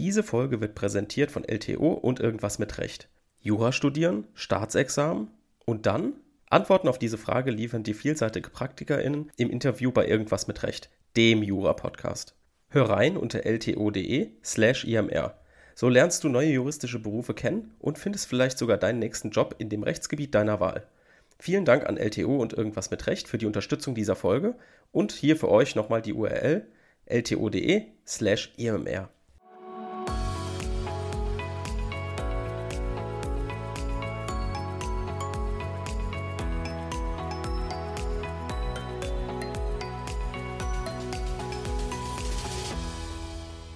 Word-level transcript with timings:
Diese 0.00 0.22
Folge 0.22 0.62
wird 0.62 0.74
präsentiert 0.74 1.30
von 1.30 1.44
LTO 1.44 1.92
und 1.92 2.20
irgendwas 2.20 2.58
mit 2.58 2.78
Recht. 2.78 3.10
Jura 3.42 3.70
studieren, 3.70 4.26
Staatsexamen 4.32 5.28
und 5.66 5.84
dann? 5.84 6.14
Antworten 6.48 6.88
auf 6.88 6.98
diese 6.98 7.18
Frage 7.18 7.50
liefern 7.50 7.82
die 7.82 7.92
vielseitige 7.92 8.48
PraktikerInnen 8.48 9.30
im 9.36 9.50
Interview 9.50 9.92
bei 9.92 10.08
Irgendwas 10.08 10.46
mit 10.46 10.62
Recht, 10.62 10.88
dem 11.18 11.42
Jura-Podcast. 11.42 12.34
Hör 12.70 12.88
rein 12.88 13.18
unter 13.18 13.44
lto.de 13.44 14.30
slash 14.42 14.86
imr. 14.86 15.34
So 15.74 15.90
lernst 15.90 16.24
du 16.24 16.30
neue 16.30 16.48
juristische 16.48 16.98
Berufe 16.98 17.34
kennen 17.34 17.74
und 17.78 17.98
findest 17.98 18.26
vielleicht 18.26 18.56
sogar 18.56 18.78
deinen 18.78 19.00
nächsten 19.00 19.28
Job 19.28 19.56
in 19.58 19.68
dem 19.68 19.82
Rechtsgebiet 19.82 20.34
deiner 20.34 20.60
Wahl. 20.60 20.86
Vielen 21.38 21.66
Dank 21.66 21.84
an 21.86 21.98
LTO 21.98 22.38
und 22.38 22.54
Irgendwas 22.54 22.90
mit 22.90 23.06
Recht 23.06 23.28
für 23.28 23.36
die 23.36 23.44
Unterstützung 23.44 23.94
dieser 23.94 24.16
Folge 24.16 24.54
und 24.92 25.12
hier 25.12 25.36
für 25.36 25.50
euch 25.50 25.74
nochmal 25.74 26.00
die 26.00 26.14
URL 26.14 26.66
lto.de 27.04 27.82
slash 28.06 28.54
imr. 28.56 29.10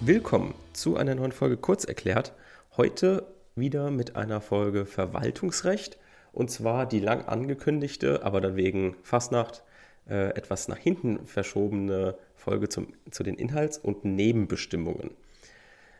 Willkommen 0.07 0.53
zu 0.75 0.99
einer 0.99 1.15
neuen 1.15 1.33
Folge 1.33 1.57
Kurz 1.57 1.85
erklärt. 1.85 2.35
Heute 2.77 3.27
wieder 3.57 3.91
mit 3.91 4.17
einer 4.17 4.43
Folge 4.43 4.85
Verwaltungsrecht 4.85 5.97
und 6.31 6.51
zwar 6.51 6.85
die 6.85 7.01
lang 7.01 7.25
angekündigte, 7.25 8.23
aber 8.23 8.43
dann 8.43 8.55
wegen 8.55 8.97
Fastnacht 9.03 9.63
äh, 10.07 10.37
etwas 10.37 10.69
nach 10.69 10.77
hinten 10.77 11.25
verschobene 11.25 12.19
Folge 12.35 12.69
zum, 12.69 12.89
zu 13.11 13.23
den 13.23 13.37
Inhalts- 13.37 13.79
und 13.79 14.05
Nebenbestimmungen. 14.05 15.13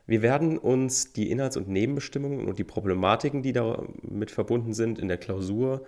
Wir 0.07 0.21
werden 0.21 0.59
uns 0.59 1.15
die 1.15 1.31
Inhalts- 1.31 1.57
und 1.57 1.69
Nebenbestimmungen 1.71 2.47
und 2.47 2.59
die 2.59 2.65
Problematiken, 2.65 3.43
die 3.43 3.55
damit 3.55 4.31
verbunden 4.31 4.75
sind, 4.75 4.99
in 4.99 5.09
der 5.09 5.17
Klausur 5.17 5.87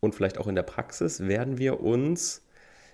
und 0.00 0.16
vielleicht 0.16 0.38
auch 0.38 0.48
in 0.48 0.56
der 0.56 0.64
Praxis, 0.64 1.28
werden 1.28 1.58
wir 1.58 1.80
uns 1.80 2.44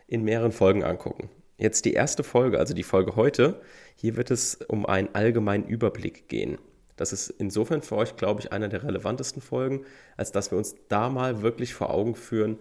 in 0.09 0.25
mehreren 0.25 0.53
Folgen 0.53 0.85
angucken. 0.85 1.31
Jetzt 1.59 1.85
die 1.85 1.93
erste 1.93 2.23
Folge, 2.23 2.61
also 2.61 2.73
die 2.73 2.85
Folge 2.85 3.17
heute. 3.17 3.61
Hier 3.97 4.17
wird 4.17 4.31
es 4.31 4.55
um 4.69 4.87
einen 4.87 5.09
allgemeinen 5.13 5.67
Überblick 5.67 6.29
gehen. 6.29 6.57
Das 6.95 7.13
ist 7.13 7.31
insofern 7.31 7.83
für 7.83 7.97
euch, 7.97 8.17
glaube 8.17 8.41
ich, 8.41 8.53
einer 8.53 8.69
der 8.69 8.85
relevantesten 8.85 9.43
Folgen, 9.43 9.85
als 10.17 10.31
dass 10.31 10.53
wir 10.53 10.59
uns 10.59 10.77
da 10.89 11.09
mal 11.09 11.43
wirklich 11.43 11.75
vor 11.75 11.91
Augen 11.91 12.15
führen, 12.15 12.59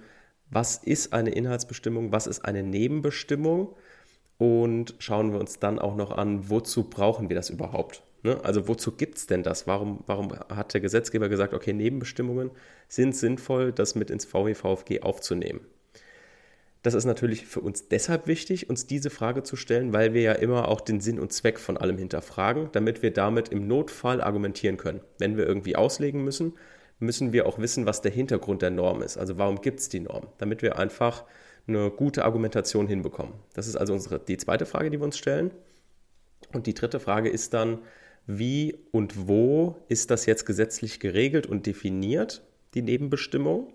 was 0.50 0.78
ist 0.78 1.14
eine 1.14 1.30
Inhaltsbestimmung, 1.30 2.12
was 2.12 2.26
ist 2.26 2.44
eine 2.44 2.64
Nebenbestimmung 2.64 3.76
und 4.40 4.96
schauen 4.98 5.32
wir 5.32 5.40
uns 5.40 5.60
dann 5.60 5.78
auch 5.78 5.96
noch 5.96 6.12
an, 6.12 6.50
wozu 6.50 6.90
brauchen 6.90 7.30
wir 7.30 7.36
das 7.36 7.52
überhaupt? 7.52 8.02
Ne? 8.24 8.40
Also 8.44 8.68
wozu 8.68 8.94
gibt 8.94 9.18
es 9.18 9.28
denn 9.28 9.44
das? 9.44 9.68
Warum, 9.68 10.04
warum 10.08 10.32
hat 10.34 10.74
der 10.74 10.82
Gesetzgeber 10.82 11.30
gesagt, 11.30 11.54
okay, 11.54 11.74
Nebenbestimmungen 11.74 12.50
sind 12.88 13.16
sinnvoll, 13.16 13.72
das 13.72 13.94
mit 13.94 14.10
ins 14.10 14.26
VWVFG 14.26 15.02
aufzunehmen? 15.02 15.62
Das 16.88 16.94
ist 16.94 17.04
natürlich 17.04 17.46
für 17.46 17.60
uns 17.60 17.90
deshalb 17.90 18.28
wichtig, 18.28 18.70
uns 18.70 18.88
diese 18.88 19.10
Frage 19.10 19.44
zu 19.44 19.58
stellen, 19.58 19.92
weil 19.92 20.14
wir 20.14 20.22
ja 20.22 20.32
immer 20.32 20.70
auch 20.70 20.80
den 20.80 21.02
Sinn 21.02 21.20
und 21.20 21.34
Zweck 21.34 21.60
von 21.60 21.76
allem 21.76 21.98
hinterfragen, 21.98 22.70
damit 22.72 23.02
wir 23.02 23.12
damit 23.12 23.50
im 23.50 23.68
Notfall 23.68 24.22
argumentieren 24.22 24.78
können. 24.78 25.02
Wenn 25.20 25.36
wir 25.36 25.46
irgendwie 25.46 25.76
auslegen 25.76 26.24
müssen, 26.24 26.54
müssen 27.00 27.34
wir 27.34 27.46
auch 27.46 27.60
wissen, 27.60 27.86
was 27.86 28.00
der 28.02 28.14
Hintergrund 28.14 28.62
der 28.62 28.70
Norm 28.70 29.02
ist. 29.02 29.18
Also 29.18 29.38
warum 29.38 29.60
gibt 29.60 29.82
es 29.82 29.90
die 29.90 30.00
Norm? 30.00 30.28
Damit 30.38 30.62
wir 30.62 30.80
einfach 30.80 31.26
eine 31.68 31.92
gute 31.92 32.24
Argumentation 32.24 32.88
hinbekommen. 32.88 33.34
Das 33.54 33.68
ist 33.68 33.76
also 33.76 33.92
unsere, 33.92 34.18
die 34.20 34.38
zweite 34.38 34.66
Frage, 34.66 34.90
die 34.90 34.98
wir 34.98 35.04
uns 35.04 35.18
stellen. 35.18 35.52
Und 36.54 36.68
die 36.68 36.74
dritte 36.74 37.02
Frage 37.02 37.28
ist 37.28 37.54
dann, 37.54 37.80
wie 38.28 38.78
und 38.92 39.28
wo 39.28 39.76
ist 39.90 40.10
das 40.10 40.26
jetzt 40.26 40.46
gesetzlich 40.46 41.02
geregelt 41.02 41.48
und 41.48 41.66
definiert, 41.66 42.44
die 42.76 42.82
Nebenbestimmung? 42.82 43.74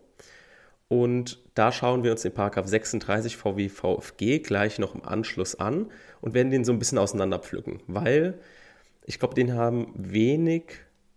Und 0.92 1.38
da 1.54 1.72
schauen 1.72 2.04
wir 2.04 2.10
uns 2.10 2.20
den 2.20 2.34
Paragraph 2.34 2.66
36 2.66 3.38
VWVFG 3.38 4.40
gleich 4.40 4.78
noch 4.78 4.94
im 4.94 5.02
Anschluss 5.02 5.54
an 5.54 5.90
und 6.20 6.34
werden 6.34 6.50
den 6.50 6.66
so 6.66 6.72
ein 6.72 6.78
bisschen 6.78 6.98
auseinanderpflücken, 6.98 7.80
weil 7.86 8.34
ich 9.06 9.18
glaube, 9.18 9.34
den 9.34 9.54
haben 9.54 9.94
wenig 9.94 10.64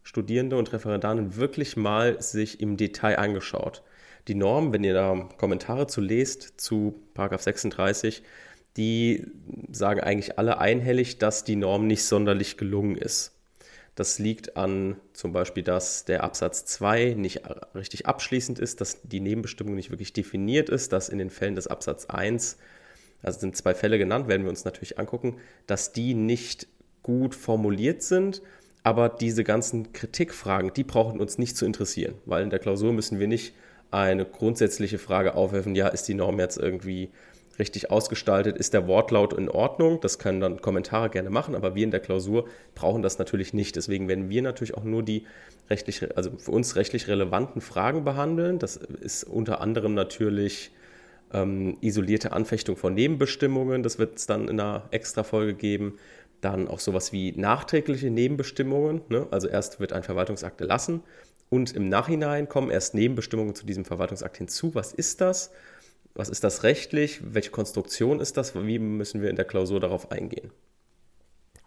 Studierende 0.02 0.56
und 0.56 0.72
Referendarinnen 0.72 1.36
wirklich 1.36 1.76
mal 1.76 2.22
sich 2.22 2.62
im 2.62 2.78
Detail 2.78 3.20
angeschaut. 3.20 3.84
Die 4.30 4.36
Norm, 4.36 4.72
wenn 4.72 4.86
ihr 4.86 4.94
da 4.94 5.28
Kommentare 5.38 5.88
zu 5.88 6.00
lest 6.00 6.54
zu 6.56 7.04
Paragraph 7.14 7.42
36, 7.42 8.24
die 8.78 9.28
sagen 9.74 10.00
eigentlich 10.00 10.40
alle 10.40 10.60
einhellig, 10.60 11.18
dass 11.18 11.44
die 11.44 11.58
Norm 11.58 11.86
nicht 11.86 12.06
sonderlich 12.06 12.56
gelungen 12.56 12.96
ist. 12.96 13.35
Das 13.96 14.20
liegt 14.20 14.58
an 14.58 14.98
zum 15.14 15.32
Beispiel, 15.32 15.64
dass 15.64 16.04
der 16.04 16.24
Absatz 16.24 16.66
2 16.66 17.16
nicht 17.18 17.42
richtig 17.74 18.06
abschließend 18.06 18.60
ist, 18.60 18.82
dass 18.82 19.02
die 19.04 19.22
Nebenbestimmung 19.22 19.76
nicht 19.76 19.90
wirklich 19.90 20.12
definiert 20.12 20.70
ist, 20.70 20.92
dass 20.92 21.08
in 21.08 21.18
den 21.18 21.30
Fällen 21.30 21.56
des 21.56 21.68
Absatz 21.68 22.06
1, 22.06 22.58
also 23.24 23.40
sind 23.40 23.56
zwei 23.56 23.74
Fälle 23.74 23.98
genannt, 23.98 24.28
werden 24.28 24.44
wir 24.44 24.50
uns 24.50 24.66
natürlich 24.66 25.00
angucken, 25.00 25.38
dass 25.66 25.94
die 25.94 26.14
nicht 26.14 26.68
gut 27.04 27.36
formuliert 27.36 28.04
sind, 28.04 28.42
aber 28.84 29.08
diese 29.08 29.46
ganzen 29.46 29.94
Kritikfragen, 29.94 30.74
die 30.74 30.84
brauchen 30.84 31.20
uns 31.20 31.38
nicht 31.38 31.56
zu 31.56 31.66
interessieren, 31.66 32.16
weil 32.26 32.44
in 32.44 32.50
der 32.50 32.60
Klausur 32.60 32.92
müssen 32.92 33.20
wir 33.20 33.28
nicht 33.28 33.56
eine 33.92 34.26
grundsätzliche 34.26 34.98
Frage 34.98 35.36
aufwerfen, 35.36 35.74
ja, 35.74 35.88
ist 35.88 36.08
die 36.08 36.14
Norm 36.16 36.40
jetzt 36.40 36.58
irgendwie 36.58 37.12
richtig 37.60 37.92
ausgestaltet, 37.92 38.58
ist 38.58 38.74
der 38.74 38.88
Wortlaut 38.88 39.34
in 39.34 39.50
Ordnung. 39.50 40.00
Das 40.02 40.20
können 40.20 40.40
dann 40.40 40.62
Kommentare 40.62 41.10
gerne 41.10 41.30
machen, 41.30 41.56
aber 41.56 41.76
wir 41.76 41.84
in 41.84 41.92
der 41.92 42.00
Klausur 42.00 42.46
brauchen 42.74 43.02
das 43.02 43.18
natürlich 43.20 43.54
nicht. 43.54 43.76
Deswegen 43.76 44.08
werden 44.08 44.30
wir 44.30 44.42
natürlich 44.42 44.76
auch 44.76 44.84
nur 44.84 45.04
die 45.04 45.26
rechtlich, 45.70 46.16
also 46.18 46.32
für 46.38 46.52
uns 46.52 46.76
rechtlich 46.76 47.08
relevanten 47.08 47.62
Fragen 47.62 48.04
behandeln. 48.04 48.60
Das 48.60 48.78
ist 48.78 49.24
unter 49.24 49.62
anderem 49.62 49.94
natürlich 49.94 50.72
ähm, 51.34 51.78
isolierte 51.82 52.32
Anfechtung 52.32 52.76
von 52.76 52.94
Nebenbestimmungen. 52.94 53.84
Das 53.84 54.00
wird 54.00 54.18
es 54.18 54.26
dann 54.26 54.48
in 54.48 54.60
einer 54.60 54.84
Extra-Folge 54.92 55.54
geben. 55.54 55.98
Dann 56.42 56.68
auch 56.68 56.80
sowas 56.80 57.12
wie 57.12 57.32
nachträgliche 57.32 58.10
Nebenbestimmungen. 58.10 59.02
Ne? 59.10 59.28
Also 59.32 59.48
erst 59.48 59.80
wird 59.80 59.94
ein 59.94 60.04
Verwaltungsakt 60.04 60.62
erlassen 60.62 61.02
und 61.50 61.76
im 61.76 61.90
Nachhinein 61.90 62.50
kommen 62.50 62.72
erst 62.72 62.96
Nebenbestimmungen 62.96 63.56
zu 63.56 63.66
diesem 63.66 63.86
Verwaltungsakt 63.86 64.38
hinzu. 64.38 64.74
Was 64.74 64.94
ist 64.94 65.22
das? 65.22 65.52
Was 66.16 66.30
ist 66.30 66.44
das 66.44 66.64
rechtlich? 66.64 67.20
Welche 67.24 67.52
Konstruktion 67.52 68.20
ist 68.20 68.38
das? 68.38 68.56
Wie 68.56 68.80
müssen 68.80 69.22
wir 69.22 69.30
in 69.30 69.36
der 69.36 69.46
Klausur 69.46 69.82
darauf 69.82 70.12
eingehen? 70.12 70.52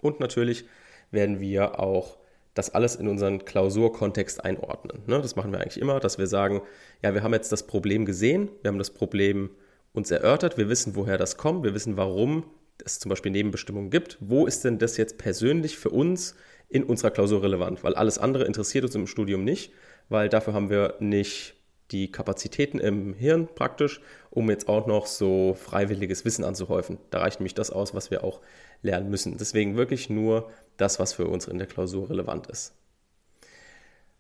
Und 0.00 0.20
natürlich 0.20 0.64
werden 1.10 1.38
wir 1.38 1.78
auch 1.78 2.18
das 2.54 2.70
alles 2.70 2.96
in 2.96 3.08
unseren 3.08 3.44
Klausurkontext 3.44 4.44
einordnen. 4.44 5.02
Ne? 5.06 5.20
Das 5.20 5.36
machen 5.36 5.52
wir 5.52 5.60
eigentlich 5.60 5.80
immer, 5.80 6.00
dass 6.00 6.18
wir 6.18 6.26
sagen, 6.26 6.62
ja, 7.02 7.14
wir 7.14 7.22
haben 7.22 7.34
jetzt 7.34 7.52
das 7.52 7.66
Problem 7.66 8.04
gesehen, 8.04 8.48
wir 8.62 8.70
haben 8.70 8.78
das 8.78 8.90
Problem 8.90 9.50
uns 9.92 10.10
erörtert, 10.10 10.58
wir 10.58 10.68
wissen, 10.68 10.96
woher 10.96 11.18
das 11.18 11.36
kommt, 11.36 11.62
wir 11.62 11.74
wissen, 11.74 11.96
warum 11.96 12.44
es 12.84 12.98
zum 12.98 13.10
Beispiel 13.10 13.32
Nebenbestimmungen 13.32 13.90
gibt. 13.90 14.16
Wo 14.20 14.46
ist 14.46 14.64
denn 14.64 14.78
das 14.78 14.96
jetzt 14.96 15.18
persönlich 15.18 15.76
für 15.76 15.90
uns 15.90 16.34
in 16.68 16.84
unserer 16.84 17.10
Klausur 17.10 17.42
relevant? 17.42 17.84
Weil 17.84 17.94
alles 17.94 18.18
andere 18.18 18.44
interessiert 18.44 18.84
uns 18.84 18.94
im 18.94 19.06
Studium 19.06 19.44
nicht, 19.44 19.72
weil 20.08 20.28
dafür 20.28 20.54
haben 20.54 20.70
wir 20.70 20.94
nicht 21.00 21.57
die 21.90 22.12
Kapazitäten 22.12 22.78
im 22.78 23.14
Hirn 23.14 23.48
praktisch, 23.54 24.00
um 24.30 24.50
jetzt 24.50 24.68
auch 24.68 24.86
noch 24.86 25.06
so 25.06 25.54
freiwilliges 25.54 26.24
Wissen 26.24 26.44
anzuhäufen. 26.44 26.98
Da 27.10 27.20
reicht 27.20 27.40
nämlich 27.40 27.54
das 27.54 27.70
aus, 27.70 27.94
was 27.94 28.10
wir 28.10 28.24
auch 28.24 28.40
lernen 28.82 29.10
müssen. 29.10 29.36
Deswegen 29.38 29.76
wirklich 29.76 30.10
nur 30.10 30.50
das, 30.76 30.98
was 30.98 31.14
für 31.14 31.26
uns 31.26 31.46
in 31.46 31.58
der 31.58 31.66
Klausur 31.66 32.10
relevant 32.10 32.46
ist. 32.48 32.74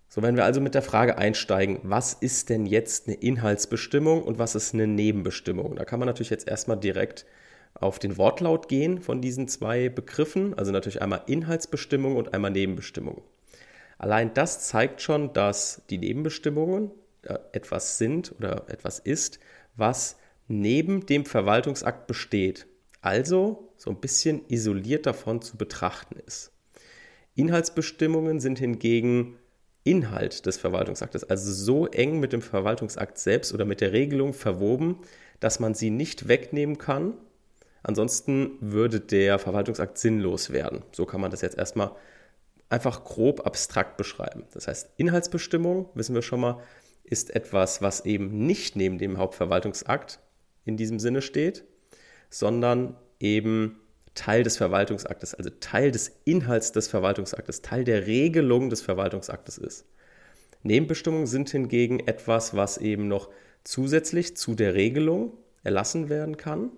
So, 0.08 0.22
wenn 0.22 0.36
wir 0.36 0.44
also 0.44 0.60
mit 0.62 0.74
der 0.74 0.82
Frage 0.82 1.18
einsteigen, 1.18 1.80
was 1.82 2.14
ist 2.14 2.48
denn 2.48 2.64
jetzt 2.64 3.06
eine 3.06 3.16
Inhaltsbestimmung 3.16 4.22
und 4.22 4.38
was 4.38 4.54
ist 4.54 4.72
eine 4.72 4.86
Nebenbestimmung? 4.86 5.76
Da 5.76 5.84
kann 5.84 5.98
man 5.98 6.06
natürlich 6.06 6.30
jetzt 6.30 6.48
erstmal 6.48 6.78
direkt 6.78 7.26
auf 7.74 7.98
den 7.98 8.16
Wortlaut 8.16 8.68
gehen 8.68 9.00
von 9.02 9.20
diesen 9.20 9.48
zwei 9.48 9.90
Begriffen, 9.90 10.54
also 10.54 10.72
natürlich 10.72 11.02
einmal 11.02 11.22
Inhaltsbestimmung 11.26 12.16
und 12.16 12.32
einmal 12.32 12.50
Nebenbestimmung. 12.50 13.22
Allein 13.98 14.32
das 14.32 14.66
zeigt 14.66 15.02
schon, 15.02 15.32
dass 15.34 15.82
die 15.90 15.98
Nebenbestimmungen 15.98 16.90
etwas 17.52 17.98
sind 17.98 18.34
oder 18.38 18.64
etwas 18.68 18.98
ist, 18.98 19.38
was 19.76 20.16
neben 20.46 21.06
dem 21.06 21.24
Verwaltungsakt 21.24 22.06
besteht, 22.06 22.66
also 23.00 23.72
so 23.76 23.90
ein 23.90 24.00
bisschen 24.00 24.42
isoliert 24.48 25.06
davon 25.06 25.42
zu 25.42 25.56
betrachten 25.56 26.16
ist. 26.26 26.52
Inhaltsbestimmungen 27.34 28.40
sind 28.40 28.58
hingegen 28.58 29.38
Inhalt 29.84 30.44
des 30.46 30.58
Verwaltungsaktes, 30.58 31.24
also 31.24 31.52
so 31.52 31.86
eng 31.86 32.18
mit 32.18 32.32
dem 32.32 32.42
Verwaltungsakt 32.42 33.18
selbst 33.18 33.54
oder 33.54 33.64
mit 33.64 33.80
der 33.80 33.92
Regelung 33.92 34.32
verwoben, 34.32 34.98
dass 35.40 35.60
man 35.60 35.74
sie 35.74 35.90
nicht 35.90 36.28
wegnehmen 36.28 36.78
kann. 36.78 37.14
Ansonsten 37.82 38.58
würde 38.60 39.00
der 39.00 39.38
Verwaltungsakt 39.38 39.98
sinnlos 39.98 40.50
werden. 40.50 40.82
So 40.92 41.06
kann 41.06 41.20
man 41.20 41.30
das 41.30 41.42
jetzt 41.42 41.56
erstmal 41.56 41.92
einfach 42.68 43.04
grob 43.04 43.46
abstrakt 43.46 43.96
beschreiben. 43.96 44.44
Das 44.52 44.66
heißt, 44.68 44.90
Inhaltsbestimmung, 44.96 45.88
wissen 45.94 46.14
wir 46.14 46.22
schon 46.22 46.40
mal, 46.40 46.60
ist 47.10 47.34
etwas, 47.34 47.82
was 47.82 48.04
eben 48.04 48.46
nicht 48.46 48.76
neben 48.76 48.98
dem 48.98 49.18
Hauptverwaltungsakt 49.18 50.20
in 50.64 50.76
diesem 50.76 50.98
Sinne 50.98 51.22
steht, 51.22 51.64
sondern 52.30 52.96
eben 53.20 53.80
Teil 54.14 54.42
des 54.42 54.56
Verwaltungsaktes, 54.56 55.34
also 55.34 55.50
Teil 55.60 55.90
des 55.90 56.12
Inhalts 56.24 56.72
des 56.72 56.88
Verwaltungsaktes, 56.88 57.62
Teil 57.62 57.84
der 57.84 58.06
Regelung 58.06 58.68
des 58.68 58.82
Verwaltungsaktes 58.82 59.58
ist. 59.58 59.86
Nebenbestimmungen 60.62 61.26
sind 61.26 61.50
hingegen 61.50 62.00
etwas, 62.00 62.54
was 62.54 62.78
eben 62.78 63.08
noch 63.08 63.30
zusätzlich 63.64 64.36
zu 64.36 64.54
der 64.54 64.74
Regelung 64.74 65.32
erlassen 65.62 66.08
werden 66.08 66.36
kann. 66.36 66.70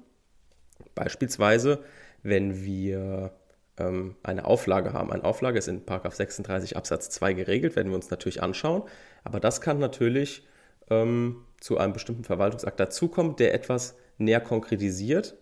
Beispielsweise, 0.94 1.82
wenn 2.22 2.64
wir 2.64 3.32
ähm, 3.80 4.16
eine 4.22 4.44
Auflage 4.44 4.92
haben. 4.92 5.10
Eine 5.10 5.24
Auflage 5.24 5.58
ist 5.58 5.68
in 5.68 5.82
36 5.86 6.76
Absatz 6.76 7.10
2 7.10 7.32
geregelt, 7.32 7.76
werden 7.76 7.88
wir 7.88 7.96
uns 7.96 8.10
natürlich 8.10 8.42
anschauen. 8.42 8.82
Aber 9.24 9.40
das 9.40 9.60
kann 9.60 9.78
natürlich 9.78 10.46
ähm, 10.90 11.44
zu 11.60 11.78
einem 11.78 11.92
bestimmten 11.92 12.24
Verwaltungsakt 12.24 12.78
dazukommen, 12.78 13.36
der 13.36 13.54
etwas 13.54 13.96
näher 14.18 14.40
konkretisiert, 14.40 15.36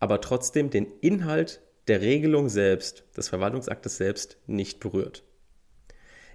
aber 0.00 0.20
trotzdem 0.20 0.70
den 0.70 0.86
Inhalt 1.00 1.60
der 1.88 2.00
Regelung 2.00 2.48
selbst, 2.48 3.04
des 3.16 3.28
Verwaltungsaktes 3.28 3.96
selbst, 3.96 4.38
nicht 4.46 4.80
berührt. 4.80 5.24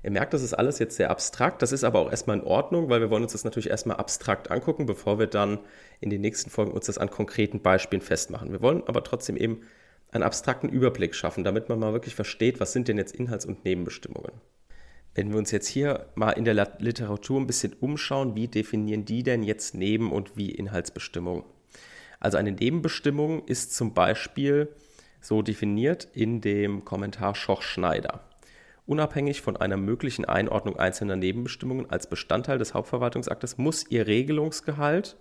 Ihr 0.03 0.11
merkt, 0.11 0.33
das 0.33 0.43
ist 0.43 0.53
alles 0.53 0.79
jetzt 0.79 0.95
sehr 0.95 1.09
abstrakt. 1.09 1.61
Das 1.61 1.71
ist 1.71 1.83
aber 1.83 1.99
auch 1.99 2.11
erstmal 2.11 2.37
in 2.37 2.45
Ordnung, 2.45 2.89
weil 2.89 3.01
wir 3.01 3.09
wollen 3.09 3.23
uns 3.23 3.31
das 3.31 3.43
natürlich 3.43 3.69
erstmal 3.69 3.97
abstrakt 3.97 4.51
angucken, 4.51 4.85
bevor 4.85 5.19
wir 5.19 5.27
dann 5.27 5.59
in 5.99 6.09
den 6.09 6.21
nächsten 6.21 6.49
Folgen 6.49 6.71
uns 6.71 6.85
das 6.85 6.97
an 6.97 7.09
konkreten 7.09 7.61
Beispielen 7.61 8.01
festmachen. 8.01 8.51
Wir 8.51 8.61
wollen 8.61 8.83
aber 8.85 9.03
trotzdem 9.03 9.35
eben 9.35 9.61
einen 10.11 10.23
abstrakten 10.23 10.69
Überblick 10.69 11.15
schaffen, 11.15 11.43
damit 11.43 11.69
man 11.69 11.79
mal 11.79 11.93
wirklich 11.93 12.15
versteht, 12.15 12.59
was 12.59 12.73
sind 12.73 12.87
denn 12.87 12.97
jetzt 12.97 13.15
Inhalts- 13.15 13.45
und 13.45 13.65
Nebenbestimmungen. 13.65 14.31
Wenn 15.15 15.31
wir 15.31 15.37
uns 15.37 15.51
jetzt 15.51 15.67
hier 15.67 16.07
mal 16.15 16.31
in 16.31 16.45
der 16.45 16.53
Literatur 16.79 17.39
ein 17.39 17.47
bisschen 17.47 17.73
umschauen, 17.73 18.35
wie 18.35 18.47
definieren 18.47 19.03
die 19.03 19.23
denn 19.23 19.43
jetzt 19.43 19.73
Neben- 19.73 20.11
und 20.11 20.37
wie 20.37 20.51
Inhaltsbestimmungen? 20.51 21.43
Also 22.19 22.37
eine 22.37 22.51
Nebenbestimmung 22.51 23.45
ist 23.45 23.75
zum 23.75 23.93
Beispiel 23.93 24.69
so 25.19 25.41
definiert 25.41 26.07
in 26.13 26.41
dem 26.41 26.85
Kommentar 26.85 27.35
Schoch-Schneider. 27.35 28.21
Unabhängig 28.85 29.41
von 29.41 29.57
einer 29.57 29.75
möglichen 29.75 30.23
Einordnung 30.23 30.77
einzelner 30.77 31.15
Nebenbestimmungen 31.15 31.89
als 31.89 32.07
Bestandteil 32.07 32.57
des 32.57 32.73
Hauptverwaltungsaktes 32.73 33.57
muss 33.57 33.85
ihr 33.89 34.07
Regelungsgehalt 34.07 35.17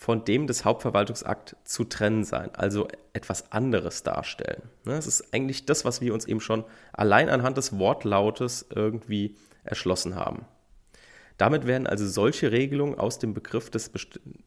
von 0.00 0.24
dem 0.24 0.46
des 0.46 0.64
Hauptverwaltungsakts 0.64 1.56
zu 1.64 1.84
trennen 1.84 2.24
sein, 2.24 2.48
also 2.54 2.88
etwas 3.12 3.52
anderes 3.52 4.02
darstellen. 4.02 4.62
Das 4.86 5.04
ne, 5.04 5.08
ist 5.10 5.34
eigentlich 5.34 5.66
das, 5.66 5.84
was 5.84 6.00
wir 6.00 6.14
uns 6.14 6.24
eben 6.24 6.40
schon 6.40 6.64
allein 6.94 7.28
anhand 7.28 7.58
des 7.58 7.78
Wortlautes 7.78 8.64
irgendwie 8.74 9.36
erschlossen 9.62 10.14
haben. 10.16 10.46
Damit 11.36 11.66
werden 11.66 11.86
also 11.86 12.08
solche 12.08 12.50
Regelungen 12.50 12.98
aus 12.98 13.18
dem 13.18 13.34
Begriff 13.34 13.68
des 13.68 13.90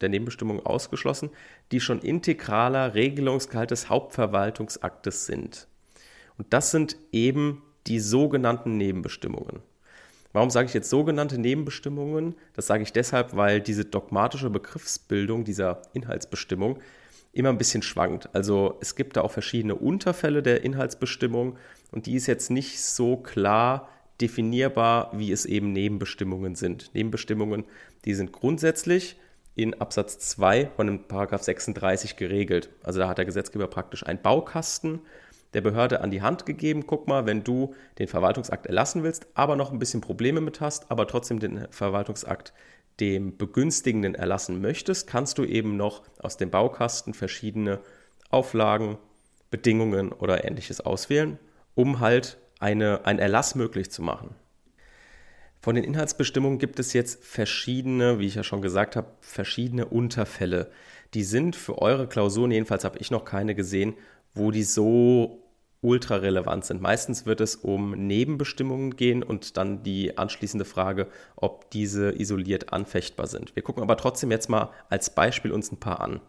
der 0.02 0.10
Nebenbestimmung 0.10 0.66
ausgeschlossen, 0.66 1.30
die 1.72 1.80
schon 1.80 2.00
integraler 2.00 2.96
Regelungsgehalt 2.96 3.70
des 3.70 3.90
Hauptverwaltungsaktes 3.90 5.28
sind. 5.28 5.68
Und 6.40 6.52
das 6.52 6.72
sind 6.72 6.98
eben 7.12 7.62
die 7.86 8.00
sogenannten 8.00 8.78
Nebenbestimmungen. 8.78 9.62
Warum 10.34 10.50
sage 10.50 10.68
ich 10.68 10.74
jetzt 10.74 10.90
sogenannte 10.90 11.38
Nebenbestimmungen? 11.38 12.36
Das 12.54 12.68
sage 12.68 12.84
ich 12.84 12.92
deshalb, 12.92 13.36
weil 13.36 13.62
diese 13.62 13.86
dogmatische 13.86 14.50
Begriffsbildung 14.50 15.44
dieser 15.44 15.84
Inhaltsbestimmung 15.94 16.80
immer 17.34 17.50
ein 17.50 17.58
bisschen 17.58 17.84
schwankt. 17.84 18.30
Also 18.34 18.78
es 18.82 18.96
gibt 18.96 19.16
da 19.16 19.22
auch 19.22 19.32
verschiedene 19.32 19.76
Unterfälle 19.76 20.42
der 20.42 20.64
Inhaltsbestimmung 20.64 21.58
und 21.92 22.08
die 22.08 22.16
ist 22.16 22.28
jetzt 22.28 22.50
nicht 22.50 22.82
so 22.82 23.18
klar 23.18 23.90
definierbar, 24.22 25.12
wie 25.14 25.32
es 25.32 25.46
eben 25.46 25.72
Nebenbestimmungen 25.72 26.56
sind. 26.56 26.92
Nebenbestimmungen, 26.94 27.66
die 28.06 28.14
sind 28.14 28.32
grundsätzlich 28.32 29.18
in 29.56 29.80
Absatz 29.80 30.18
2 30.20 30.72
von 30.76 30.88
dem 30.88 31.08
Paragraph 31.08 31.44
36 31.44 32.16
geregelt. 32.16 32.70
Also 32.84 33.00
da 33.00 33.08
hat 33.08 33.20
der 33.20 33.26
Gesetzgeber 33.26 33.68
praktisch 33.68 34.06
einen 34.06 34.22
Baukasten 34.22 35.02
der 35.54 35.62
Behörde 35.62 36.02
an 36.02 36.12
die 36.12 36.22
Hand 36.22 36.46
gegeben. 36.46 36.86
Guck 36.88 37.08
mal, 37.08 37.26
wenn 37.26 37.44
du 37.44 37.74
den 38.00 38.08
Verwaltungsakt 38.08 38.66
erlassen 38.66 39.04
willst, 39.04 39.28
aber 39.34 39.56
noch 39.56 39.72
ein 39.72 39.80
bisschen 39.80 40.02
Probleme 40.02 40.42
mit 40.42 40.62
hast, 40.62 40.90
aber 40.92 41.08
trotzdem 41.08 41.40
den 41.40 41.68
Verwaltungsakt 41.70 42.54
dem 43.00 43.38
Begünstigenden 43.38 44.16
erlassen 44.16 44.62
möchtest, 44.62 45.08
kannst 45.08 45.38
du 45.38 45.44
eben 45.44 45.78
noch 45.78 46.04
aus 46.20 46.38
dem 46.38 46.52
Baukasten 46.52 47.14
verschiedene 47.14 47.80
Auflagen, 48.30 48.98
Bedingungen 49.50 50.12
oder 50.12 50.46
ähnliches 50.46 50.82
auswählen, 50.82 51.40
um 51.76 52.00
halt 52.00 52.38
eine, 52.60 53.06
einen 53.06 53.20
Erlass 53.20 53.56
möglich 53.56 53.92
zu 53.92 54.02
machen. 54.02 54.36
Von 55.62 55.76
den 55.76 55.84
Inhaltsbestimmungen 55.84 56.60
gibt 56.60 56.80
es 56.80 56.94
jetzt 56.94 57.24
verschiedene, 57.24 58.20
wie 58.20 58.26
ich 58.26 58.36
ja 58.36 58.44
schon 58.44 58.62
gesagt 58.62 58.96
habe, 58.96 59.08
verschiedene 59.22 59.86
Unterfälle. 59.86 60.70
Die 61.14 61.24
sind 61.24 61.56
für 61.56 61.82
eure 61.82 62.08
Klausuren, 62.08 62.52
jedenfalls 62.52 62.84
habe 62.84 62.98
ich 62.98 63.12
noch 63.12 63.24
keine 63.24 63.56
gesehen, 63.56 63.94
wo 64.34 64.52
die 64.52 64.64
so 64.64 65.43
ultra 65.84 66.16
relevant 66.16 66.66
sind. 66.66 66.82
Meistens 66.82 67.26
wird 67.26 67.42
es 67.42 67.56
um 67.56 67.92
Nebenbestimmungen 67.92 68.96
gehen 68.96 69.22
und 69.22 69.58
dann 69.58 69.84
die 69.84 70.18
anschließende 70.18 70.66
Frage, 70.66 71.08
ob 71.36 71.70
diese 71.72 72.20
isoliert 72.20 72.74
anfechtbar 72.74 73.28
sind. 73.28 73.56
Wir 73.56 73.64
gucken 73.64 73.84
aber 73.84 73.98
trotzdem 73.98 74.32
jetzt 74.32 74.50
mal 74.50 74.72
als 74.90 75.10
Beispiel 75.10 75.52
uns 75.52 75.72
ein 75.72 75.80
paar 75.80 76.00
an. 76.00 76.22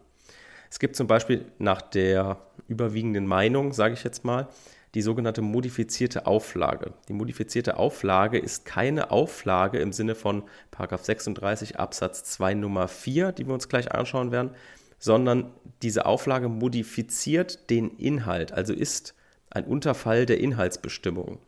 Es 0.69 0.79
gibt 0.79 0.95
zum 0.95 1.07
Beispiel 1.07 1.45
nach 1.57 1.81
der 1.81 2.37
überwiegenden 2.67 3.25
Meinung, 3.27 3.71
sage 3.71 3.93
ich 3.93 4.03
jetzt 4.03 4.25
mal, 4.25 4.49
die 4.93 5.01
sogenannte 5.01 5.41
modifizierte 5.41 6.25
Auflage. 6.25 6.93
Die 7.07 7.13
modifizierte 7.13 7.77
Auflage 7.77 8.39
ist 8.39 8.65
keine 8.65 9.11
Auflage 9.11 9.79
im 9.79 9.91
Sinne 9.91 10.15
von 10.15 10.43
36 10.77 11.79
Absatz 11.79 12.23
2 12.23 12.55
Nummer 12.55 12.87
4, 12.87 13.31
die 13.33 13.45
wir 13.45 13.53
uns 13.53 13.69
gleich 13.69 13.91
anschauen 13.91 14.31
werden, 14.31 14.51
sondern 14.97 15.51
diese 15.81 16.05
Auflage 16.05 16.49
modifiziert 16.49 17.69
den 17.69 17.91
Inhalt, 17.97 18.53
also 18.53 18.73
ist 18.73 19.15
ein 19.55 19.65
Unterfall 19.65 20.25
der 20.25 20.39
Inhaltsbestimmung. 20.39 21.39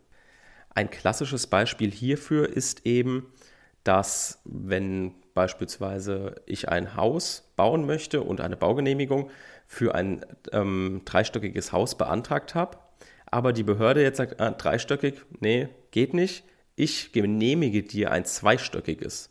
Ein 0.74 0.90
klassisches 0.90 1.48
Beispiel 1.48 1.92
hierfür 1.92 2.50
ist 2.50 2.86
eben, 2.86 3.28
dass 3.84 4.42
wenn 4.46 5.14
beispielsweise 5.34 6.36
ich 6.46 6.70
ein 6.70 6.96
Haus 6.96 7.52
bauen 7.56 7.86
möchte 7.86 8.22
und 8.22 8.42
eine 8.42 8.58
Baugenehmigung 8.58 9.30
für 9.66 9.94
ein 9.94 10.26
ähm, 10.52 11.02
dreistöckiges 11.06 11.72
Haus 11.72 11.98
beantragt 11.98 12.56
habe, 12.56 12.78
aber 13.26 13.54
die 13.54 13.64
Behörde 13.64 14.02
jetzt 14.02 14.18
sagt, 14.18 14.40
ah, 14.40 14.52
dreistöckig, 14.52 15.16
nee, 15.40 15.68
geht 15.92 16.14
nicht, 16.14 16.44
ich 16.76 17.12
genehmige 17.12 17.84
dir 17.84 18.12
ein 18.12 18.24
zweistöckiges. 18.24 19.30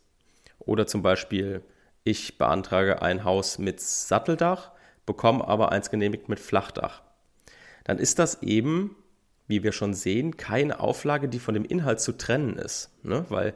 Oder 0.58 0.86
zum 0.86 1.02
Beispiel, 1.02 1.62
ich 2.04 2.38
beantrage 2.38 3.00
ein 3.02 3.24
Haus 3.24 3.58
mit 3.58 3.80
Satteldach, 3.80 4.72
bekomme 5.06 5.46
aber 5.46 5.72
eins 5.72 5.90
genehmigt 5.90 6.28
mit 6.28 6.40
Flachdach 6.40 7.05
dann 7.86 7.98
ist 7.98 8.18
das 8.18 8.42
eben, 8.42 8.96
wie 9.46 9.62
wir 9.62 9.70
schon 9.70 9.94
sehen, 9.94 10.36
keine 10.36 10.80
Auflage, 10.80 11.28
die 11.28 11.38
von 11.38 11.54
dem 11.54 11.64
Inhalt 11.64 12.00
zu 12.00 12.18
trennen 12.18 12.56
ist. 12.56 12.90
Ne? 13.04 13.24
Weil 13.28 13.54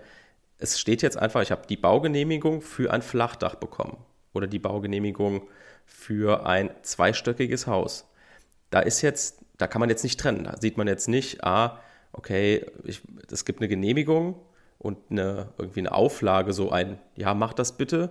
es 0.58 0.78
steht 0.78 1.02
jetzt 1.02 1.16
einfach, 1.16 1.42
ich 1.42 1.50
habe 1.50 1.66
die 1.68 1.76
Baugenehmigung 1.76 2.60
für 2.60 2.92
ein 2.92 3.02
Flachdach 3.02 3.56
bekommen 3.56 3.96
oder 4.32 4.46
die 4.46 4.60
Baugenehmigung 4.60 5.49
für 5.84 6.46
ein 6.46 6.70
zweistöckiges 6.82 7.66
Haus. 7.66 8.06
Da 8.70 8.78
ist 8.78 9.02
jetzt, 9.02 9.40
da 9.58 9.66
kann 9.66 9.80
man 9.80 9.88
jetzt 9.88 10.04
nicht 10.04 10.20
trennen. 10.20 10.44
Da 10.44 10.56
sieht 10.60 10.76
man 10.76 10.87
jetzt 10.87 11.08
nicht, 11.08 11.42
ah, 11.42 11.80
okay, 12.12 12.64
es 13.28 13.44
gibt 13.44 13.58
eine 13.58 13.66
Genehmigung 13.66 14.40
und 14.78 14.99
eine, 15.10 15.49
irgendwie 15.58 15.80
eine 15.80 15.90
Auflage, 15.90 16.52
so 16.52 16.70
ein, 16.70 17.00
ja, 17.16 17.34
mach 17.34 17.52
das 17.52 17.76
bitte 17.76 18.10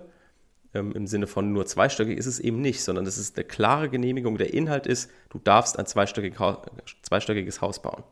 ähm, 0.74 0.92
im 0.92 1.06
Sinne 1.06 1.26
von 1.26 1.52
nur 1.52 1.66
zweistöckig 1.66 2.18
ist 2.18 2.26
es 2.26 2.38
eben 2.38 2.60
nicht, 2.60 2.82
sondern 2.82 3.06
es 3.06 3.18
ist 3.18 3.36
eine 3.36 3.44
klare 3.44 3.88
Genehmigung. 3.88 4.38
Der 4.38 4.54
Inhalt 4.54 4.86
ist, 4.86 5.10
du 5.30 5.38
darfst 5.38 5.78
ein 5.78 5.86
zweistöckig, 5.86 6.34
zweistöckiges 7.02 7.60
Haus 7.60 7.82
bauen. 7.82 8.04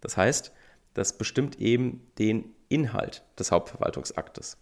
Das 0.00 0.16
heißt, 0.16 0.52
das 0.94 1.16
bestimmt 1.16 1.58
eben 1.60 2.06
den 2.18 2.54
Inhalt 2.68 3.24
des 3.38 3.50
Hauptverwaltungsaktes. 3.50 4.58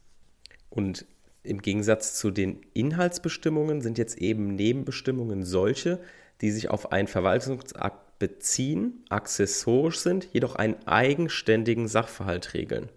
Und 0.68 1.06
im 1.42 1.62
Gegensatz 1.62 2.18
zu 2.18 2.30
den 2.30 2.60
Inhaltsbestimmungen 2.74 3.80
sind 3.80 3.98
jetzt 3.98 4.18
eben 4.18 4.54
Nebenbestimmungen 4.54 5.44
solche, 5.44 6.00
die 6.40 6.50
sich 6.50 6.70
auf 6.70 6.92
einen 6.92 7.08
Verwaltungsakt 7.08 8.18
beziehen, 8.18 9.04
accessorisch 9.08 9.98
sind, 9.98 10.28
jedoch 10.32 10.54
einen 10.54 10.76
eigenständigen 10.86 11.88
Sachverhalt 11.88 12.54
regeln. 12.54 12.90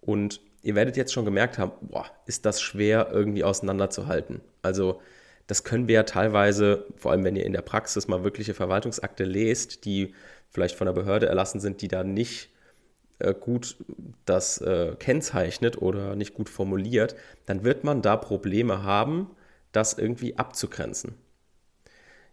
Und 0.00 0.40
ihr 0.62 0.74
werdet 0.74 0.96
jetzt 0.96 1.12
schon 1.12 1.24
gemerkt 1.24 1.58
haben, 1.58 1.72
boah, 1.80 2.06
ist 2.26 2.46
das 2.46 2.60
schwer 2.60 3.08
irgendwie 3.12 3.44
auseinanderzuhalten. 3.44 4.40
Also 4.62 5.00
das 5.46 5.64
können 5.64 5.88
wir 5.88 5.96
ja 5.96 6.02
teilweise, 6.04 6.86
vor 6.96 7.10
allem 7.10 7.24
wenn 7.24 7.36
ihr 7.36 7.44
in 7.44 7.52
der 7.52 7.62
Praxis 7.62 8.08
mal 8.08 8.24
wirkliche 8.24 8.54
Verwaltungsakte 8.54 9.24
lest, 9.24 9.84
die 9.84 10.14
vielleicht 10.48 10.76
von 10.76 10.86
der 10.86 10.94
Behörde 10.94 11.26
erlassen 11.26 11.60
sind, 11.60 11.82
die 11.82 11.88
da 11.88 12.04
nicht 12.04 12.50
äh, 13.18 13.34
gut 13.34 13.76
das 14.24 14.60
äh, 14.60 14.94
kennzeichnet 14.98 15.80
oder 15.82 16.14
nicht 16.14 16.34
gut 16.34 16.48
formuliert, 16.48 17.16
dann 17.46 17.64
wird 17.64 17.84
man 17.84 18.02
da 18.02 18.16
Probleme 18.16 18.82
haben, 18.82 19.30
das 19.72 19.94
irgendwie 19.94 20.38
abzugrenzen. 20.38 21.14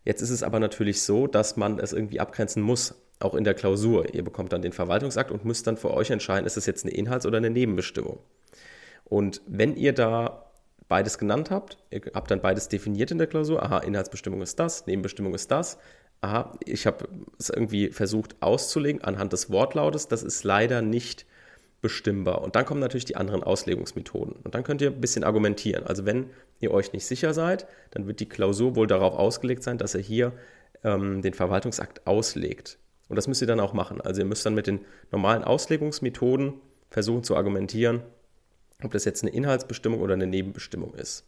Jetzt 0.05 0.21
ist 0.21 0.29
es 0.29 0.43
aber 0.43 0.59
natürlich 0.59 1.01
so, 1.01 1.27
dass 1.27 1.57
man 1.57 1.79
es 1.79 1.93
irgendwie 1.93 2.19
abgrenzen 2.19 2.61
muss 2.61 2.95
auch 3.19 3.35
in 3.35 3.43
der 3.43 3.53
Klausur. 3.53 4.13
Ihr 4.13 4.23
bekommt 4.23 4.53
dann 4.53 4.61
den 4.61 4.73
Verwaltungsakt 4.73 5.31
und 5.31 5.45
müsst 5.45 5.67
dann 5.67 5.77
für 5.77 5.91
euch 5.91 6.09
entscheiden, 6.09 6.45
ist 6.45 6.57
es 6.57 6.65
jetzt 6.65 6.85
eine 6.85 6.93
Inhalts- 6.93 7.25
oder 7.25 7.37
eine 7.37 7.49
Nebenbestimmung. 7.49 8.19
Und 9.05 9.41
wenn 9.47 9.75
ihr 9.75 9.93
da 9.93 10.49
beides 10.89 11.17
genannt 11.17 11.49
habt. 11.51 11.77
Ihr 11.91 12.01
habt 12.13 12.29
dann 12.29 12.41
beides 12.41 12.67
definiert 12.67 13.11
in 13.11 13.17
der 13.17 13.27
Klausur. 13.27 13.63
Aha, 13.63 13.79
Inhaltsbestimmung 13.79 14.41
ist 14.41 14.59
das, 14.59 14.85
Nebenbestimmung 14.87 15.33
ist 15.33 15.49
das. 15.51 15.77
Aha, 16.19 16.57
ich 16.65 16.85
habe 16.85 17.07
es 17.37 17.49
irgendwie 17.49 17.91
versucht 17.91 18.35
auszulegen 18.41 19.01
anhand 19.03 19.31
des 19.31 19.49
Wortlautes. 19.49 20.09
Das 20.09 20.23
ist 20.23 20.43
leider 20.43 20.81
nicht 20.81 21.25
bestimmbar. 21.81 22.41
Und 22.41 22.57
dann 22.57 22.65
kommen 22.65 22.81
natürlich 22.81 23.05
die 23.05 23.15
anderen 23.15 23.41
Auslegungsmethoden. 23.41 24.35
Und 24.43 24.53
dann 24.53 24.63
könnt 24.63 24.81
ihr 24.81 24.89
ein 24.89 24.99
bisschen 24.99 25.23
argumentieren. 25.23 25.85
Also 25.85 26.05
wenn 26.05 26.31
ihr 26.59 26.71
euch 26.71 26.91
nicht 26.91 27.05
sicher 27.05 27.33
seid, 27.33 27.67
dann 27.91 28.05
wird 28.05 28.19
die 28.19 28.27
Klausur 28.27 28.75
wohl 28.75 28.87
darauf 28.87 29.13
ausgelegt 29.13 29.63
sein, 29.63 29.77
dass 29.77 29.95
ihr 29.95 30.01
hier 30.01 30.33
ähm, 30.83 31.21
den 31.21 31.33
Verwaltungsakt 31.33 32.05
auslegt. 32.05 32.79
Und 33.09 33.15
das 33.15 33.27
müsst 33.27 33.41
ihr 33.41 33.47
dann 33.47 33.59
auch 33.59 33.73
machen. 33.73 33.99
Also 33.99 34.21
ihr 34.21 34.25
müsst 34.25 34.45
dann 34.45 34.55
mit 34.55 34.67
den 34.67 34.85
normalen 35.11 35.43
Auslegungsmethoden 35.43 36.53
versuchen 36.89 37.23
zu 37.23 37.35
argumentieren, 37.35 38.01
ob 38.83 38.91
das 38.91 39.03
jetzt 39.05 39.23
eine 39.23 39.31
Inhaltsbestimmung 39.31 39.99
oder 39.99 40.13
eine 40.13 40.27
Nebenbestimmung 40.27 40.93
ist. 40.93 41.25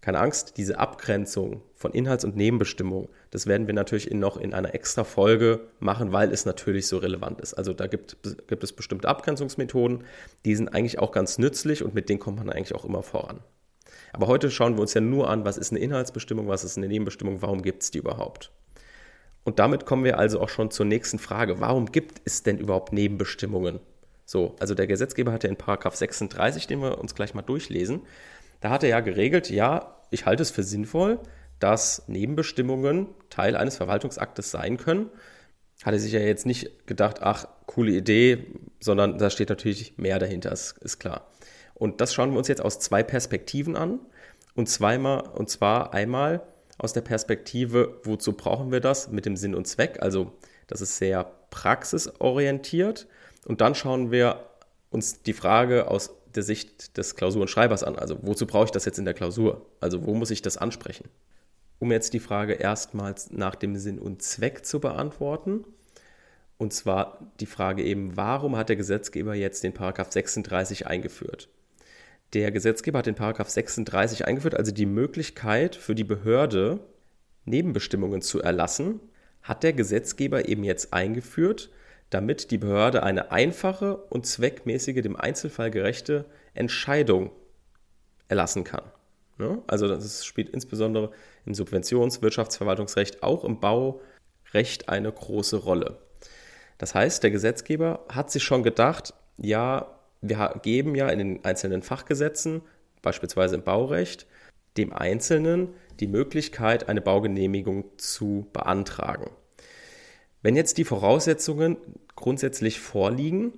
Keine 0.00 0.18
Angst, 0.18 0.56
diese 0.56 0.78
Abgrenzung 0.78 1.62
von 1.74 1.92
Inhalts- 1.92 2.24
und 2.24 2.34
Nebenbestimmung, 2.34 3.10
das 3.30 3.46
werden 3.46 3.66
wir 3.66 3.74
natürlich 3.74 4.10
noch 4.10 4.38
in 4.38 4.54
einer 4.54 4.74
extra 4.74 5.04
Folge 5.04 5.60
machen, 5.78 6.10
weil 6.10 6.32
es 6.32 6.46
natürlich 6.46 6.86
so 6.86 6.96
relevant 6.96 7.42
ist. 7.42 7.52
Also 7.52 7.74
da 7.74 7.86
gibt, 7.86 8.16
gibt 8.48 8.64
es 8.64 8.72
bestimmte 8.72 9.08
Abgrenzungsmethoden, 9.08 10.04
die 10.46 10.56
sind 10.56 10.68
eigentlich 10.68 10.98
auch 10.98 11.12
ganz 11.12 11.36
nützlich 11.36 11.82
und 11.84 11.94
mit 11.94 12.08
denen 12.08 12.18
kommt 12.18 12.38
man 12.38 12.48
eigentlich 12.48 12.74
auch 12.74 12.86
immer 12.86 13.02
voran. 13.02 13.40
Aber 14.14 14.26
heute 14.26 14.50
schauen 14.50 14.76
wir 14.76 14.80
uns 14.80 14.94
ja 14.94 15.02
nur 15.02 15.28
an, 15.28 15.44
was 15.44 15.58
ist 15.58 15.70
eine 15.70 15.80
Inhaltsbestimmung, 15.80 16.48
was 16.48 16.64
ist 16.64 16.78
eine 16.78 16.88
Nebenbestimmung, 16.88 17.42
warum 17.42 17.60
gibt 17.60 17.82
es 17.82 17.90
die 17.90 17.98
überhaupt. 17.98 18.50
Und 19.50 19.58
damit 19.58 19.84
kommen 19.84 20.04
wir 20.04 20.16
also 20.16 20.40
auch 20.40 20.48
schon 20.48 20.70
zur 20.70 20.86
nächsten 20.86 21.18
Frage. 21.18 21.58
Warum 21.58 21.90
gibt 21.90 22.20
es 22.24 22.44
denn 22.44 22.56
überhaupt 22.56 22.92
Nebenbestimmungen? 22.92 23.80
So, 24.24 24.54
also 24.60 24.76
der 24.76 24.86
Gesetzgeber 24.86 25.32
hat 25.32 25.42
ja 25.42 25.50
in 25.50 25.56
Paragraph 25.56 25.96
36, 25.96 26.68
den 26.68 26.80
wir 26.80 26.98
uns 26.98 27.16
gleich 27.16 27.34
mal 27.34 27.42
durchlesen, 27.42 28.02
da 28.60 28.70
hat 28.70 28.84
er 28.84 28.90
ja 28.90 29.00
geregelt, 29.00 29.50
ja, 29.50 29.96
ich 30.12 30.24
halte 30.24 30.44
es 30.44 30.52
für 30.52 30.62
sinnvoll, 30.62 31.18
dass 31.58 32.04
Nebenbestimmungen 32.06 33.08
Teil 33.28 33.56
eines 33.56 33.76
Verwaltungsaktes 33.76 34.52
sein 34.52 34.76
können. 34.76 35.10
Hat 35.82 35.94
er 35.94 35.98
sich 35.98 36.12
ja 36.12 36.20
jetzt 36.20 36.46
nicht 36.46 36.86
gedacht, 36.86 37.20
ach, 37.20 37.48
coole 37.66 37.90
Idee, 37.90 38.54
sondern 38.78 39.18
da 39.18 39.30
steht 39.30 39.48
natürlich 39.48 39.98
mehr 39.98 40.20
dahinter, 40.20 40.52
ist, 40.52 40.78
ist 40.78 41.00
klar. 41.00 41.26
Und 41.74 42.00
das 42.00 42.14
schauen 42.14 42.30
wir 42.30 42.38
uns 42.38 42.46
jetzt 42.46 42.62
aus 42.62 42.78
zwei 42.78 43.02
Perspektiven 43.02 43.74
an. 43.74 43.98
Und 44.54 44.68
zweimal, 44.68 45.22
und 45.22 45.50
zwar 45.50 45.92
einmal 45.92 46.40
aus 46.80 46.92
der 46.92 47.02
Perspektive, 47.02 48.00
wozu 48.04 48.32
brauchen 48.32 48.72
wir 48.72 48.80
das 48.80 49.10
mit 49.10 49.26
dem 49.26 49.36
Sinn 49.36 49.54
und 49.54 49.66
Zweck? 49.66 49.98
Also, 50.00 50.32
das 50.66 50.80
ist 50.80 50.96
sehr 50.96 51.30
praxisorientiert 51.50 53.06
und 53.44 53.60
dann 53.60 53.74
schauen 53.74 54.10
wir 54.10 54.46
uns 54.90 55.22
die 55.22 55.32
Frage 55.32 55.88
aus 55.88 56.10
der 56.34 56.42
Sicht 56.42 56.96
des 56.96 57.16
Klausurenschreibers 57.16 57.82
an. 57.82 57.96
Also 57.96 58.18
wozu 58.22 58.46
brauche 58.46 58.66
ich 58.66 58.70
das 58.70 58.84
jetzt 58.84 58.98
in 58.98 59.04
der 59.04 59.14
Klausur? 59.14 59.66
Also 59.80 60.06
wo 60.06 60.14
muss 60.14 60.30
ich 60.30 60.42
das 60.42 60.56
ansprechen? 60.56 61.08
Um 61.78 61.90
jetzt 61.90 62.12
die 62.12 62.20
Frage 62.20 62.54
erstmals 62.54 63.30
nach 63.32 63.54
dem 63.54 63.76
Sinn 63.76 63.98
und 63.98 64.22
Zweck 64.22 64.64
zu 64.64 64.80
beantworten. 64.80 65.64
Und 66.56 66.72
zwar 66.72 67.32
die 67.40 67.46
Frage 67.46 67.82
eben, 67.82 68.16
warum 68.16 68.56
hat 68.56 68.68
der 68.68 68.76
Gesetzgeber 68.76 69.34
jetzt 69.34 69.64
den 69.64 69.72
Paragraph 69.72 70.12
36 70.12 70.86
eingeführt? 70.86 71.48
Der 72.32 72.52
Gesetzgeber 72.52 73.00
hat 73.00 73.06
den 73.06 73.16
Paragraph 73.16 73.48
36 73.48 74.26
eingeführt, 74.26 74.54
also 74.54 74.72
die 74.72 74.86
Möglichkeit 74.86 75.74
für 75.74 75.94
die 75.94 76.04
Behörde, 76.04 76.80
Nebenbestimmungen 77.44 78.22
zu 78.22 78.40
erlassen, 78.40 79.00
hat 79.42 79.62
der 79.62 79.72
Gesetzgeber 79.72 80.48
eben 80.48 80.62
jetzt 80.62 80.92
eingeführt, 80.92 81.70
damit 82.10 82.50
die 82.50 82.58
Behörde 82.58 83.02
eine 83.02 83.32
einfache 83.32 83.96
und 83.96 84.26
zweckmäßige, 84.26 85.02
dem 85.02 85.16
Einzelfall 85.16 85.70
gerechte 85.70 86.24
Entscheidung 86.54 87.30
erlassen 88.28 88.64
kann. 88.64 88.82
Ne? 89.38 89.62
Also 89.66 89.88
das 89.88 90.24
spielt 90.24 90.50
insbesondere 90.50 91.10
im 91.46 91.54
Subventions-, 91.54 92.22
Wirtschaftsverwaltungsrecht, 92.22 93.22
auch 93.22 93.44
im 93.44 93.58
Baurecht 93.58 94.88
eine 94.88 95.10
große 95.10 95.56
Rolle. 95.56 95.98
Das 96.78 96.94
heißt, 96.94 97.22
der 97.22 97.30
Gesetzgeber 97.30 98.04
hat 98.08 98.30
sich 98.30 98.42
schon 98.42 98.62
gedacht, 98.62 99.14
ja, 99.36 99.99
wir 100.20 100.60
geben 100.62 100.94
ja 100.94 101.08
in 101.08 101.18
den 101.18 101.44
einzelnen 101.44 101.82
Fachgesetzen, 101.82 102.62
beispielsweise 103.02 103.56
im 103.56 103.62
Baurecht, 103.62 104.26
dem 104.76 104.92
Einzelnen 104.92 105.68
die 105.98 106.06
Möglichkeit, 106.06 106.88
eine 106.88 107.00
Baugenehmigung 107.00 107.84
zu 107.96 108.46
beantragen. 108.52 109.30
Wenn 110.42 110.56
jetzt 110.56 110.78
die 110.78 110.84
Voraussetzungen 110.84 111.76
grundsätzlich 112.16 112.80
vorliegen, 112.80 113.52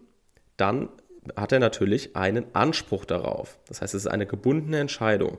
dann 0.56 0.88
hat 1.36 1.52
er 1.52 1.60
natürlich 1.60 2.16
einen 2.16 2.46
Anspruch 2.54 3.04
darauf. 3.04 3.58
Das 3.68 3.80
heißt, 3.80 3.94
es 3.94 4.02
ist 4.02 4.10
eine 4.10 4.26
gebundene 4.26 4.80
Entscheidung. 4.80 5.38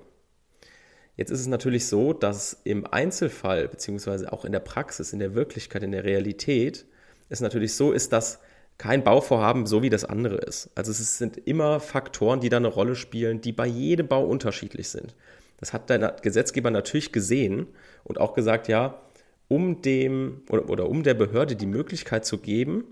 Jetzt 1.18 1.30
ist 1.30 1.42
es 1.42 1.48
natürlich 1.48 1.88
so, 1.88 2.14
dass 2.14 2.62
im 2.64 2.88
Einzelfall, 2.88 3.68
beziehungsweise 3.68 4.32
auch 4.32 4.46
in 4.46 4.52
der 4.52 4.62
Praxis, 4.62 5.14
in 5.14 5.20
der 5.20 5.36
Wirklichkeit, 5.36 5.84
in 5.84 5.92
der 5.92 6.06
Realität, 6.06 6.86
es 7.30 7.42
natürlich 7.42 7.76
so 7.76 7.92
ist, 7.92 8.14
dass 8.14 8.40
kein 8.78 9.04
Bauvorhaben 9.04 9.66
so 9.66 9.82
wie 9.82 9.90
das 9.90 10.06
andere 10.06 10.38
ist. 10.38 10.70
Also 10.76 10.92
es 10.92 11.18
sind 11.18 11.38
immer 11.38 11.80
Faktoren, 11.80 12.40
die 12.40 12.50
da 12.50 12.58
eine 12.58 12.68
Rolle 12.68 12.96
spielen, 12.96 13.42
die 13.42 13.52
bei 13.52 13.68
jedem 13.68 14.08
Bau 14.08 14.26
unterschiedlich 14.26 14.90
sind. 14.90 15.16
Das 15.58 15.74
hat 15.74 15.90
der 15.90 16.16
Gesetzgeber 16.22 16.72
natürlich 16.72 17.12
gesehen 17.12 17.68
und 18.04 18.20
auch 18.20 18.34
gesagt, 18.34 18.68
ja, 18.68 19.00
um 19.48 19.82
dem 19.82 20.42
oder, 20.50 20.70
oder 20.70 20.90
um 20.90 21.04
der 21.04 21.14
Behörde 21.14 21.56
die 21.56 21.66
Möglichkeit 21.66 22.26
zu 22.26 22.40
geben, 22.40 22.84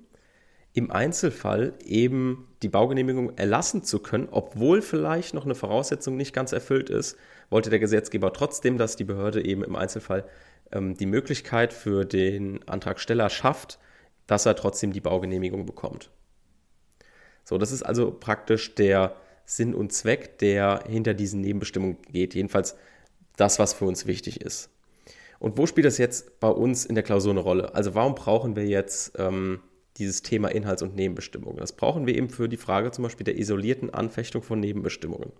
im 0.74 0.90
Einzelfall 0.90 1.74
eben 1.84 2.48
die 2.62 2.70
Baugenehmigung 2.70 3.38
erlassen 3.38 3.84
zu 3.84 4.00
können, 4.00 4.30
obwohl 4.32 4.82
vielleicht 4.82 5.34
noch 5.34 5.44
eine 5.44 5.56
Voraussetzung 5.56 6.16
nicht 6.16 6.34
ganz 6.34 6.54
erfüllt 6.54 6.90
ist, 6.90 7.18
wollte 7.50 7.70
der 7.70 7.80
Gesetzgeber 7.80 8.32
trotzdem, 8.32 8.78
dass 8.78 8.96
die 8.96 9.04
Behörde 9.04 9.44
eben 9.44 9.64
im 9.64 9.76
Einzelfall 9.76 10.24
ähm, 10.72 10.96
die 10.96 11.06
Möglichkeit 11.06 11.74
für 11.74 12.06
den 12.06 12.66
Antragsteller 12.70 13.30
schafft, 13.30 13.80
dass 14.32 14.46
er 14.46 14.56
trotzdem 14.56 14.94
die 14.94 15.02
Baugenehmigung 15.02 15.66
bekommt. 15.66 16.10
So, 17.44 17.58
das 17.58 17.74
ist 17.74 17.84
also 17.84 18.12
praktisch 18.12 18.76
der 18.76 19.18
Sinn 19.44 19.76
und 19.76 19.92
Zweck, 19.92 20.38
der 20.40 20.86
hinter 20.88 21.14
diesen 21.14 21.42
Nebenbestimmungen 21.42 21.98
geht. 22.04 22.34
Jedenfalls 22.34 22.78
das, 23.36 23.60
was 23.60 23.74
für 23.74 23.84
uns 23.84 24.08
wichtig 24.08 24.40
ist. 24.40 24.70
Und 25.40 25.58
wo 25.58 25.66
spielt 25.66 25.86
das 25.86 25.98
jetzt 25.98 26.40
bei 26.40 26.48
uns 26.48 26.86
in 26.86 26.96
der 26.96 27.04
Klausur 27.04 27.32
eine 27.32 27.42
Rolle? 27.42 27.76
Also 27.76 27.94
warum 27.94 28.16
brauchen 28.16 28.56
wir 28.56 28.66
jetzt 28.66 29.12
ähm, 29.18 29.60
dieses 29.98 30.22
Thema 30.22 30.48
Inhalts- 30.48 30.82
und 30.82 30.96
Nebenbestimmungen? 30.96 31.58
Das 31.58 31.74
brauchen 31.74 32.08
wir 32.08 32.16
eben 32.16 32.30
für 32.30 32.48
die 32.48 32.56
Frage 32.56 32.92
zum 32.92 33.04
Beispiel 33.04 33.26
der 33.26 33.38
isolierten 33.38 33.90
Anfechtung 33.90 34.44
von 34.44 34.62
Nebenbestimmungen. 34.62 35.34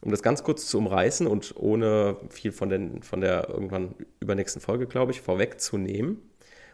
Um 0.00 0.10
das 0.10 0.24
ganz 0.24 0.42
kurz 0.42 0.66
zu 0.66 0.78
umreißen 0.78 1.28
und 1.28 1.54
ohne 1.56 2.16
viel 2.30 2.50
von, 2.50 2.68
den, 2.68 3.00
von 3.04 3.20
der 3.20 3.48
irgendwann 3.48 3.94
übernächsten 4.18 4.60
Folge, 4.60 4.88
glaube 4.88 5.12
ich, 5.12 5.20
vorwegzunehmen, 5.20 6.20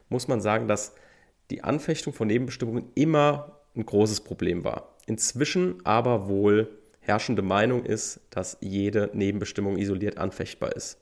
muss 0.08 0.26
man 0.26 0.40
sagen, 0.40 0.68
dass 0.68 0.94
die 1.50 1.62
Anfechtung 1.62 2.12
von 2.12 2.28
Nebenbestimmungen 2.28 2.90
immer 2.94 3.60
ein 3.76 3.84
großes 3.84 4.22
Problem 4.22 4.64
war. 4.64 4.96
Inzwischen 5.06 5.84
aber 5.84 6.28
wohl 6.28 6.78
herrschende 7.00 7.42
Meinung 7.42 7.84
ist, 7.84 8.20
dass 8.30 8.56
jede 8.60 9.10
Nebenbestimmung 9.12 9.76
isoliert 9.76 10.16
anfechtbar 10.18 10.74
ist. 10.74 10.98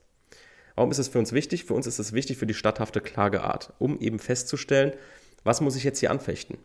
Warum 0.75 0.91
ist 0.91 0.97
es 0.97 1.07
für 1.07 1.19
uns 1.19 1.31
wichtig? 1.31 1.65
Für 1.65 1.75
uns 1.75 1.87
ist 1.87 1.99
es 1.99 2.13
wichtig 2.13 2.37
für 2.37 2.47
die 2.47 2.53
statthafte 2.53 2.99
Klageart, 2.99 3.73
um 3.79 3.99
eben 3.99 4.19
festzustellen, 4.19 4.93
was 5.43 5.61
muss 5.61 5.75
ich 5.75 5.83
jetzt 5.83 5.99
hier 5.99 6.11
anfechten? 6.11 6.57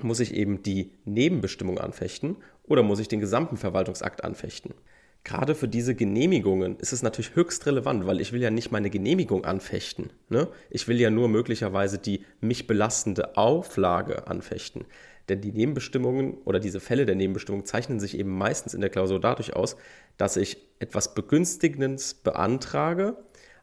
Muss 0.00 0.20
ich 0.20 0.34
eben 0.34 0.62
die 0.62 0.92
Nebenbestimmung 1.04 1.78
anfechten 1.78 2.36
oder 2.64 2.82
muss 2.82 2.98
ich 2.98 3.08
den 3.08 3.20
gesamten 3.20 3.56
Verwaltungsakt 3.56 4.24
anfechten? 4.24 4.74
Gerade 5.24 5.54
für 5.54 5.68
diese 5.68 5.94
Genehmigungen 5.94 6.76
ist 6.78 6.92
es 6.92 7.02
natürlich 7.02 7.36
höchst 7.36 7.66
relevant, 7.66 8.06
weil 8.06 8.20
ich 8.20 8.32
will 8.32 8.42
ja 8.42 8.50
nicht 8.50 8.72
meine 8.72 8.90
Genehmigung 8.90 9.44
anfechten. 9.44 10.10
Ne? 10.28 10.48
Ich 10.68 10.88
will 10.88 11.00
ja 11.00 11.10
nur 11.10 11.28
möglicherweise 11.28 11.98
die 11.98 12.24
mich 12.40 12.66
belastende 12.66 13.36
Auflage 13.36 14.26
anfechten. 14.26 14.84
Denn 15.28 15.40
die 15.40 15.52
Nebenbestimmungen 15.52 16.34
oder 16.44 16.58
diese 16.58 16.80
Fälle 16.80 17.06
der 17.06 17.14
Nebenbestimmung 17.14 17.64
zeichnen 17.64 18.00
sich 18.00 18.18
eben 18.18 18.36
meistens 18.36 18.74
in 18.74 18.80
der 18.80 18.90
Klausur 18.90 19.20
dadurch 19.20 19.54
aus, 19.54 19.76
dass 20.16 20.36
ich 20.36 20.56
etwas 20.80 21.14
Begünstigendes 21.14 22.14
beantrage, 22.14 23.16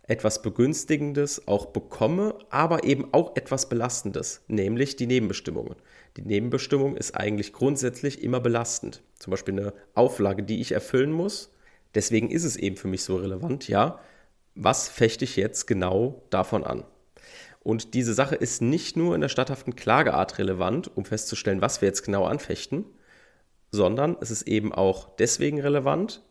etwas 0.03 0.41
Begünstigendes 0.41 1.47
auch 1.47 1.67
bekomme, 1.67 2.35
aber 2.49 2.85
eben 2.85 3.13
auch 3.13 3.35
etwas 3.35 3.67
Belastendes, 3.67 4.43
nämlich 4.47 4.95
die 4.95 5.07
Nebenbestimmungen. 5.07 5.75
Die 6.17 6.21
Nebenbestimmung 6.21 6.97
ist 6.97 7.15
eigentlich 7.15 7.53
grundsätzlich 7.53 8.23
immer 8.23 8.39
belastend. 8.39 9.03
Zum 9.17 9.31
Beispiel 9.31 9.59
eine 9.59 9.73
Auflage, 9.93 10.43
die 10.43 10.61
ich 10.61 10.71
erfüllen 10.71 11.11
muss. 11.11 11.53
Deswegen 11.95 12.29
ist 12.29 12.43
es 12.43 12.55
eben 12.55 12.77
für 12.77 12.87
mich 12.87 13.03
so 13.03 13.17
relevant, 13.17 13.67
ja, 13.67 13.99
was 14.55 14.89
fechte 14.89 15.23
ich 15.23 15.35
jetzt 15.35 15.67
genau 15.67 16.23
davon 16.29 16.63
an? 16.63 16.83
Und 17.61 17.93
diese 17.93 18.13
Sache 18.13 18.35
ist 18.35 18.61
nicht 18.61 18.95
nur 18.97 19.15
in 19.15 19.21
der 19.21 19.29
statthaften 19.29 19.75
Klageart 19.75 20.37
relevant, 20.37 20.95
um 20.95 21.05
festzustellen, 21.05 21.61
was 21.61 21.81
wir 21.81 21.87
jetzt 21.87 22.03
genau 22.03 22.25
anfechten, 22.25 22.85
sondern 23.71 24.17
es 24.21 24.31
ist 24.31 24.43
eben 24.43 24.73
auch 24.73 25.15
deswegen 25.17 25.59
relevant, 25.59 26.23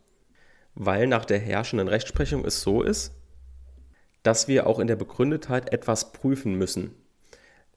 weil 0.74 1.06
nach 1.06 1.24
der 1.24 1.38
herrschenden 1.38 1.88
Rechtsprechung 1.88 2.44
es 2.44 2.62
so 2.62 2.82
ist, 2.82 3.12
dass 4.22 4.48
wir 4.48 4.66
auch 4.66 4.78
in 4.78 4.86
der 4.86 4.96
Begründetheit 4.96 5.72
etwas 5.72 6.12
prüfen 6.12 6.54
müssen. 6.54 6.94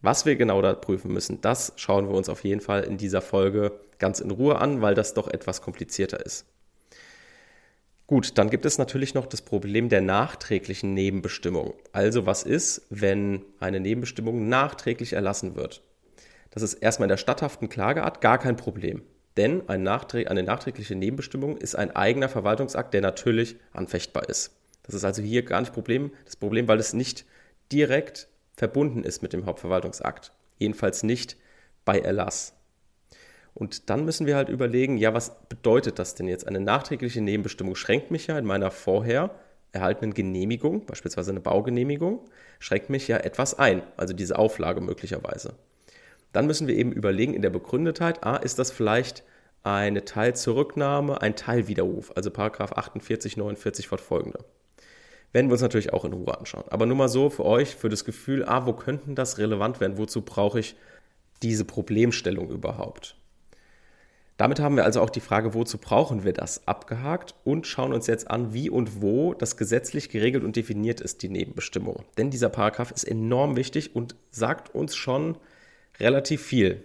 Was 0.01 0.25
wir 0.25 0.36
genau 0.36 0.62
da 0.62 0.74
prüfen 0.74 1.13
müssen, 1.13 1.41
das 1.41 1.74
schauen 1.75 2.08
wir 2.08 2.15
uns 2.15 2.27
auf 2.27 2.43
jeden 2.43 2.62
Fall 2.62 2.84
in 2.84 2.98
dieser 2.98 3.22
Folge 3.22 3.79
ganz 4.00 4.20
in 4.20 4.31
Ruhe 4.31 4.58
an, 4.58 4.81
weil 4.81 4.96
das 4.96 5.13
doch 5.13 5.27
etwas 5.27 5.62
komplizierter 5.62 6.25
ist. 6.25 6.46
Gut, 8.08 8.38
dann 8.38 8.50
gibt 8.50 8.65
es 8.65 8.77
natürlich 8.77 9.13
noch 9.13 9.25
das 9.25 9.41
Problem 9.41 9.88
der 9.88 10.01
nachträglichen 10.01 10.93
Nebenbestimmung. 10.93 11.75
Also 11.93 12.25
was 12.25 12.43
ist, 12.43 12.81
wenn 12.89 13.46
eine 13.60 13.79
Nebenbestimmung 13.79 14.50
nachträglich 14.50 15.13
erlassen 15.13 15.55
wird? 15.55 15.81
Das 16.50 16.63
ist 16.63 16.74
erstmal 16.74 17.05
in 17.05 17.12
der 17.12 17.17
statthaften 17.17 17.70
Klageart 17.70 18.20
gar 18.20 18.38
kein 18.38 18.58
Problem. 18.58 19.03
Denn 19.38 19.70
eine 19.70 20.43
nachträgliche 20.43 20.96
Nebenbestimmung 20.96 21.55
ist 21.55 21.75
ein 21.75 21.96
eigener 21.96 22.27
Verwaltungsakt, 22.27 22.93
der 22.93 23.00
natürlich 23.00 23.55
anfechtbar 23.72 24.27
ist. 24.27 24.51
Das 24.84 24.93
ist 24.93 25.05
also 25.05 25.22
hier 25.22 25.43
gar 25.43 25.62
nicht 25.62 25.72
Problem, 25.72 26.12
das 26.25 26.36
Problem, 26.36 26.67
weil 26.67 26.79
es 26.79 26.91
nicht 26.91 27.24
direkt 27.72 28.27
verbunden 28.62 29.03
ist 29.03 29.24
mit 29.24 29.34
dem 29.34 29.48
Hauptverwaltungsakt. 29.48 30.32
Jedenfalls 30.60 31.01
nicht 31.01 31.36
bei 31.84 31.98
Erlass. 31.98 32.53
Und 33.56 33.89
dann 33.89 34.06
müssen 34.06 34.27
wir 34.27 34.36
halt 34.36 34.50
überlegen, 34.50 34.98
ja, 34.98 35.15
was 35.15 35.48
bedeutet 35.50 35.98
das 35.98 36.13
denn 36.13 36.27
jetzt? 36.27 36.48
Eine 36.48 36.60
nachträgliche 36.60 37.22
Nebenbestimmung 37.22 37.74
schränkt 37.75 38.12
mich 38.12 38.27
ja 38.27 38.38
in 38.38 38.46
meiner 38.46 38.70
vorher 38.70 39.32
erhaltenen 39.72 40.13
Genehmigung, 40.13 40.86
beispielsweise 40.86 41.32
eine 41.32 41.39
Baugenehmigung, 41.39 42.30
schränkt 42.60 42.91
mich 42.91 43.08
ja 43.08 43.18
etwas 43.18 43.58
ein, 43.58 43.82
also 43.98 44.13
diese 44.13 44.38
Auflage 44.38 44.80
möglicherweise. 44.80 45.56
Dann 46.32 46.46
müssen 46.46 46.68
wir 46.68 46.75
eben 46.75 46.91
überlegen 46.91 47.34
in 47.34 47.41
der 47.41 47.50
Begründetheit, 47.50 48.24
ah, 48.24 48.36
ist 48.36 48.60
das 48.60 48.70
vielleicht 48.70 49.24
eine 49.63 50.06
Teilzurücknahme, 50.06 51.20
ein 51.20 51.36
Teilwiderruf, 51.36 52.12
also 52.15 52.30
Paragraph 52.30 52.74
48, 52.74 53.38
49 53.38 53.88
fortfolgende. 53.88 54.46
Werden 55.34 55.48
wir 55.48 55.54
uns 55.54 55.62
natürlich 55.62 55.94
auch 55.94 56.06
in 56.06 56.14
Ruhe 56.14 56.38
anschauen. 56.38 56.66
Aber 56.70 56.86
nur 56.86 56.98
mal 56.98 57.08
so 57.08 57.30
für 57.30 57.46
euch, 57.46 57.76
für 57.76 57.90
das 57.90 58.04
Gefühl, 58.04 58.44
ah, 58.46 58.66
wo 58.66 58.74
könnten 58.74 59.16
das 59.16 59.38
relevant 59.38 59.80
werden? 59.80 59.98
Wozu 59.98 60.22
brauche 60.22 60.60
ich 60.60 60.76
diese 61.42 61.66
Problemstellung 61.66 62.50
überhaupt? 62.50 63.16
Damit 64.42 64.60
haben 64.60 64.76
wir 64.76 64.86
also 64.86 65.02
auch 65.02 65.12
die 65.12 65.20
Frage, 65.20 65.54
wozu 65.54 65.78
brauchen 65.78 66.24
wir 66.24 66.34
das, 66.34 66.68
abgehakt 66.68 67.36
und 67.44 67.68
schauen 67.68 67.94
uns 67.94 68.08
jetzt 68.08 68.32
an, 68.32 68.54
wie 68.54 68.72
und 68.72 69.00
wo 69.00 69.36
das 69.36 69.56
gesetzlich 69.56 70.10
geregelt 70.10 70.44
und 70.44 70.56
definiert 70.56 71.00
ist, 71.00 71.22
die 71.22 71.30
Nebenbestimmung. 71.30 72.06
Denn 72.18 72.32
dieser 72.32 72.50
Paragraph 72.50 72.90
ist 72.90 73.04
enorm 73.04 73.56
wichtig 73.56 73.96
und 73.96 74.16
sagt 74.32 74.74
uns 74.74 74.96
schon 74.96 75.38
relativ 76.00 76.42
viel. 76.42 76.84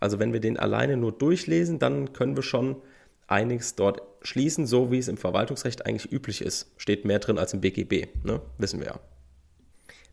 Also 0.00 0.18
wenn 0.18 0.34
wir 0.34 0.40
den 0.40 0.58
alleine 0.58 0.98
nur 0.98 1.12
durchlesen, 1.12 1.78
dann 1.78 2.12
können 2.12 2.36
wir 2.36 2.42
schon 2.42 2.76
einiges 3.28 3.76
dort 3.76 4.02
schließen, 4.22 4.66
so 4.66 4.90
wie 4.90 4.98
es 4.98 5.08
im 5.08 5.16
Verwaltungsrecht 5.16 5.86
eigentlich 5.86 6.10
üblich 6.10 6.42
ist. 6.42 6.72
Steht 6.76 7.04
mehr 7.04 7.20
drin 7.20 7.38
als 7.38 7.54
im 7.54 7.60
BGB, 7.60 8.08
ne? 8.24 8.40
wissen 8.58 8.80
wir 8.80 8.88
ja. 8.88 9.00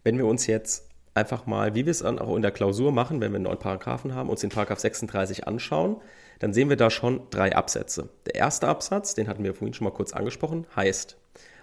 Wenn 0.04 0.18
wir 0.18 0.28
uns 0.28 0.46
jetzt 0.46 0.88
einfach 1.16 1.46
mal, 1.48 1.74
wie 1.74 1.86
wir 1.86 1.92
es 1.92 2.00
dann 2.00 2.20
auch 2.20 2.36
in 2.36 2.42
der 2.42 2.52
Klausur 2.52 2.92
machen, 2.92 3.22
wenn 3.22 3.32
wir 3.32 3.38
einen 3.38 3.46
neuen 3.46 3.58
Paragraphen 3.58 4.14
haben, 4.14 4.30
uns 4.30 4.42
den 4.42 4.50
Paragraph 4.50 4.80
36 4.80 5.48
anschauen, 5.48 5.98
dann 6.40 6.54
sehen 6.54 6.70
wir 6.70 6.76
da 6.76 6.90
schon 6.90 7.22
drei 7.32 7.56
Absätze. 7.56 8.10
Der 8.26 8.36
erste 8.36 8.68
Absatz, 8.68 9.16
den 9.16 9.28
hatten 9.28 9.44
wir 9.44 9.54
vorhin 9.54 9.74
schon 9.74 9.86
mal 9.86 9.94
kurz 9.94 10.12
angesprochen, 10.14 10.68
heißt, 10.76 11.18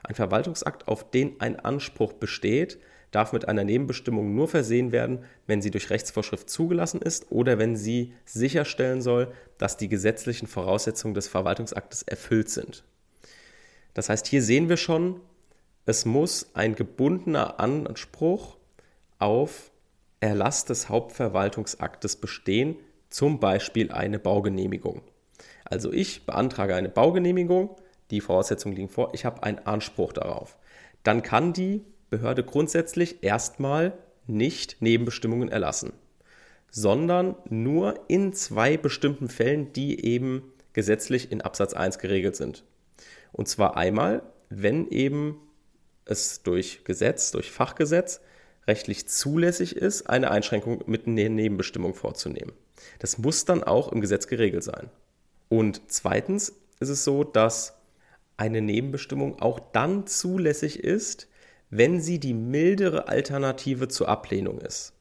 ein 0.04 0.14
Verwaltungsakt, 0.14 0.88
auf 0.88 1.10
den 1.10 1.40
ein 1.40 1.60
Anspruch 1.60 2.14
besteht, 2.14 2.78
darf 3.12 3.32
mit 3.32 3.46
einer 3.46 3.62
Nebenbestimmung 3.62 4.34
nur 4.34 4.48
versehen 4.48 4.90
werden, 4.90 5.24
wenn 5.46 5.62
sie 5.62 5.70
durch 5.70 5.90
Rechtsvorschrift 5.90 6.50
zugelassen 6.50 7.00
ist 7.00 7.30
oder 7.30 7.58
wenn 7.58 7.76
sie 7.76 8.14
sicherstellen 8.24 9.00
soll, 9.00 9.32
dass 9.58 9.76
die 9.76 9.88
gesetzlichen 9.88 10.48
Voraussetzungen 10.48 11.14
des 11.14 11.28
Verwaltungsaktes 11.28 12.02
erfüllt 12.02 12.50
sind. 12.50 12.82
Das 13.94 14.08
heißt, 14.08 14.26
hier 14.26 14.42
sehen 14.42 14.68
wir 14.68 14.78
schon, 14.78 15.20
es 15.84 16.04
muss 16.04 16.50
ein 16.54 16.74
gebundener 16.74 17.60
Anspruch 17.60 18.56
auf 19.18 19.70
Erlass 20.20 20.64
des 20.64 20.88
Hauptverwaltungsaktes 20.88 22.16
bestehen, 22.16 22.76
zum 23.10 23.40
Beispiel 23.40 23.92
eine 23.92 24.18
Baugenehmigung. 24.18 25.02
Also 25.64 25.92
ich 25.92 26.24
beantrage 26.24 26.74
eine 26.74 26.88
Baugenehmigung, 26.88 27.76
die 28.10 28.20
Voraussetzungen 28.20 28.76
liegen 28.76 28.88
vor, 28.88 29.12
ich 29.14 29.24
habe 29.24 29.42
einen 29.42 29.58
Anspruch 29.58 30.12
darauf. 30.12 30.56
Dann 31.02 31.22
kann 31.22 31.52
die 31.52 31.84
Behörde 32.12 32.44
grundsätzlich 32.44 33.22
erstmal 33.22 33.94
nicht 34.26 34.82
Nebenbestimmungen 34.82 35.48
erlassen, 35.48 35.94
sondern 36.70 37.36
nur 37.48 37.98
in 38.06 38.34
zwei 38.34 38.76
bestimmten 38.76 39.30
Fällen, 39.30 39.72
die 39.72 40.04
eben 40.04 40.52
gesetzlich 40.74 41.32
in 41.32 41.40
Absatz 41.40 41.72
1 41.72 41.98
geregelt 41.98 42.36
sind. 42.36 42.64
Und 43.32 43.48
zwar 43.48 43.78
einmal, 43.78 44.22
wenn 44.50 44.88
eben 44.90 45.40
es 46.04 46.42
durch 46.42 46.84
Gesetz, 46.84 47.30
durch 47.30 47.50
Fachgesetz 47.50 48.20
rechtlich 48.66 49.08
zulässig 49.08 49.74
ist, 49.74 50.02
eine 50.02 50.30
Einschränkung 50.30 50.84
mit 50.86 51.06
einer 51.06 51.30
Nebenbestimmung 51.30 51.94
vorzunehmen. 51.94 52.52
Das 52.98 53.16
muss 53.16 53.46
dann 53.46 53.64
auch 53.64 53.90
im 53.90 54.02
Gesetz 54.02 54.26
geregelt 54.26 54.64
sein. 54.64 54.90
Und 55.48 55.80
zweitens 55.86 56.52
ist 56.78 56.90
es 56.90 57.04
so, 57.04 57.24
dass 57.24 57.78
eine 58.36 58.60
Nebenbestimmung 58.60 59.40
auch 59.40 59.60
dann 59.72 60.06
zulässig 60.06 60.78
ist, 60.80 61.28
wenn 61.72 62.02
sie 62.02 62.20
die 62.20 62.34
mildere 62.34 63.08
Alternative 63.08 63.88
zur 63.88 64.06
Ablehnung 64.06 64.60
ist. 64.60 64.92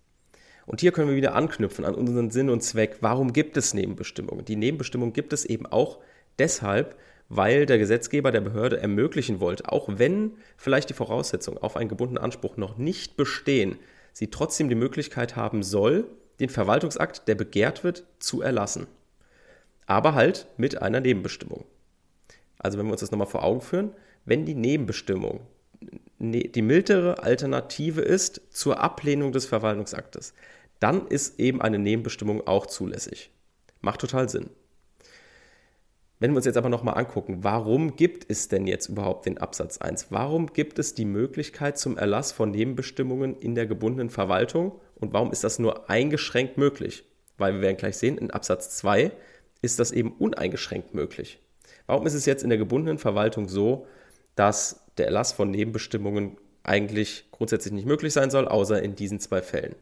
Und 0.66 0.80
hier 0.80 0.94
können 0.94 1.10
wir 1.10 1.18
wieder 1.18 1.36
anknüpfen 1.36 1.84
an 1.84 1.96
unseren 1.96 2.32
Sinn 2.32 2.50
und 2.50 2.64
Zweck. 2.64 3.00
Warum 3.02 3.34
gibt 3.34 3.58
es 3.58 3.74
Nebenbestimmungen? 3.74 4.46
Die 4.46 4.56
Nebenbestimmung 4.56 5.12
gibt 5.12 5.34
es 5.34 5.44
eben 5.44 5.66
auch 5.66 6.00
deshalb, 6.40 6.96
weil 7.28 7.66
der 7.66 7.78
Gesetzgeber 7.78 8.32
der 8.32 8.40
Behörde 8.40 8.80
ermöglichen 8.80 9.42
wollte, 9.42 9.70
auch 9.70 9.90
wenn 9.98 10.38
vielleicht 10.56 10.90
die 10.90 10.94
Voraussetzungen 10.94 11.58
auf 11.58 11.76
einen 11.76 11.90
gebundenen 11.90 12.24
Anspruch 12.24 12.56
noch 12.56 12.78
nicht 12.78 13.18
bestehen, 13.18 13.78
sie 14.14 14.28
trotzdem 14.28 14.70
die 14.70 14.76
Möglichkeit 14.76 15.36
haben 15.36 15.64
soll, 15.64 16.06
den 16.40 16.50
Verwaltungsakt, 16.50 17.28
der 17.28 17.36
begehrt 17.36 17.84
wird, 17.84 18.06
zu 18.20 18.42
erlassen. 18.42 18.88
Aber 19.88 20.16
halt 20.16 20.48
mit 20.56 20.82
einer 20.82 21.02
Nebenbestimmung. 21.02 21.66
Also 22.60 22.78
wenn 22.78 22.86
wir 22.86 22.94
uns 22.94 23.02
das 23.02 23.12
nochmal 23.12 23.28
vor 23.28 23.44
Augen 23.44 23.60
führen, 23.60 23.92
wenn 24.24 24.46
die 24.46 24.56
Nebenbestimmung 24.56 25.42
ne, 25.42 25.42
die 26.22 26.62
mildere 26.62 27.24
Alternative 27.24 28.02
ist 28.02 28.42
zur 28.52 28.80
Ablehnung 28.80 29.32
des 29.32 29.46
Verwaltungsaktes, 29.46 30.34
dann 30.80 31.08
ist 31.08 31.40
eben 31.40 31.62
eine 31.62 31.80
Nebenbestimmung 31.80 32.46
auch 32.46 32.68
zulässig. 32.68 33.32
Macht 33.82 34.02
total 34.02 34.30
Sinn. 34.30 34.52
Wenn 36.20 36.34
wir 36.34 36.38
uns 36.38 36.46
jetzt 36.46 36.58
aber 36.58 36.70
nochmal 36.70 37.00
angucken, 37.00 37.44
warum 37.44 37.96
gibt 37.96 38.30
es 38.30 38.48
denn 38.48 38.68
jetzt 38.68 38.90
überhaupt 38.90 39.26
den 39.26 39.40
Absatz 39.40 39.80
1? 39.80 40.12
Warum 40.12 40.54
gibt 40.54 40.78
es 40.78 40.94
die 40.94 41.06
Möglichkeit 41.06 41.80
zum 41.80 41.98
Erlass 41.98 42.32
von 42.32 42.52
Nebenbestimmungen 42.52 43.36
in 43.38 43.56
der 43.56 43.66
gebundenen 43.66 44.12
Verwaltung 44.12 44.80
und 45.00 45.14
warum 45.14 45.32
ist 45.32 45.44
das 45.44 45.58
nur 45.58 45.90
eingeschränkt 45.90 46.60
möglich? 46.60 47.06
Weil 47.40 47.56
wir 47.56 47.62
werden 47.62 47.78
gleich 47.78 47.98
sehen, 47.98 48.20
in 48.20 48.30
Absatz 48.30 48.78
2 48.78 49.12
ist 49.64 49.80
das 49.80 49.92
eben 49.92 50.12
uneingeschränkt 50.12 50.94
möglich. 50.94 51.40
Warum 51.88 52.06
ist 52.06 52.14
es 52.14 52.28
jetzt 52.28 52.44
in 52.44 52.50
der 52.50 52.60
gebundenen 52.60 53.00
Verwaltung 53.00 53.50
so, 53.50 53.88
dass 54.42 54.88
der 54.98 55.06
Erlass 55.06 55.34
von 55.34 55.52
Nebenbestimmungen 55.52 56.36
eigentlich 56.64 57.26
grundsätzlich 57.30 57.76
nicht 57.76 57.86
möglich 57.86 58.12
sein 58.12 58.32
soll, 58.32 58.48
außer 58.48 58.82
in 58.82 58.96
diesen 58.96 59.20
zwei 59.20 59.44
Fällen? 59.44 59.76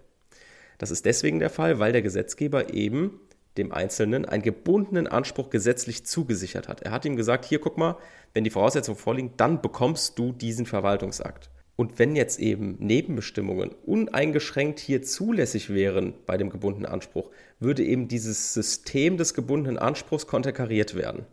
Das 0.78 0.92
ist 0.92 1.06
deswegen 1.06 1.40
der 1.40 1.50
Fall, 1.50 1.80
weil 1.80 1.94
der 1.94 2.02
Gesetzgeber 2.02 2.74
eben 2.74 3.22
dem 3.56 3.72
Einzelnen 3.72 4.26
einen 4.26 4.44
gebundenen 4.44 5.08
Anspruch 5.08 5.50
gesetzlich 5.50 6.06
zugesichert 6.06 6.68
hat. 6.68 6.82
Er 6.82 6.92
hat 6.92 7.06
ihm 7.06 7.16
gesagt, 7.16 7.46
hier 7.46 7.62
guck 7.62 7.78
mal, 7.78 7.96
wenn 8.34 8.44
die 8.44 8.50
Voraussetzungen 8.50 8.98
vorliegen, 8.98 9.32
dann 9.38 9.62
bekommst 9.62 10.20
du 10.20 10.34
diesen 10.34 10.66
Verwaltungsakt. 10.66 11.50
Und 11.78 11.98
wenn 11.98 12.18
jetzt 12.18 12.38
eben 12.38 12.76
Nebenbestimmungen 12.80 13.72
uneingeschränkt 13.86 14.80
hier 14.80 15.04
zulässig 15.04 15.74
wären 15.74 16.14
bei 16.26 16.36
dem 16.36 16.50
gebundenen 16.50 16.92
Anspruch, 16.92 17.30
würde 17.62 17.86
eben 17.86 18.10
dieses 18.10 18.54
System 18.54 19.16
des 19.16 19.34
gebundenen 19.34 19.78
Anspruchs 19.78 20.28
konterkariert 20.28 20.96
werden. 20.96 21.26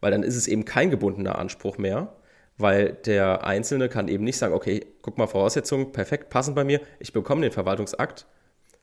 Weil 0.00 0.12
dann 0.12 0.22
ist 0.22 0.36
es 0.36 0.48
eben 0.48 0.64
kein 0.64 0.90
gebundener 0.90 1.38
Anspruch 1.38 1.76
mehr, 1.76 2.14
weil 2.60 2.92
der 2.92 3.44
Einzelne 3.44 3.88
kann 3.88 4.08
eben 4.08 4.24
nicht 4.24 4.38
sagen, 4.38 4.54
okay, 4.54 4.86
guck 5.02 5.18
mal, 5.18 5.26
Voraussetzungen 5.26 5.92
perfekt 5.92 6.30
passen 6.30 6.54
bei 6.54 6.64
mir, 6.64 6.80
ich 6.98 7.12
bekomme 7.12 7.42
den 7.42 7.52
Verwaltungsakt, 7.52 8.26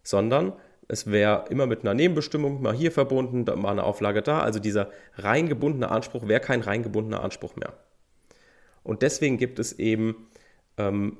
sondern 0.03 0.53
es 0.87 1.11
wäre 1.11 1.45
immer 1.49 1.65
mit 1.65 1.81
einer 1.81 1.93
Nebenbestimmung 1.93 2.61
mal 2.61 2.73
hier 2.73 2.91
verbunden, 2.91 3.43
mal 3.59 3.71
eine 3.71 3.83
Auflage 3.83 4.21
da. 4.21 4.39
Also 4.39 4.59
dieser 4.59 4.89
rein 5.15 5.49
gebundene 5.49 5.91
Anspruch 5.91 6.27
wäre 6.27 6.39
kein 6.39 6.61
rein 6.61 6.81
gebundener 6.81 7.23
Anspruch 7.23 7.55
mehr. 7.57 7.73
Und 8.83 9.01
deswegen 9.01 9.37
gibt 9.37 9.59
es 9.59 9.77
eben 9.79 10.29
ähm, 10.77 11.17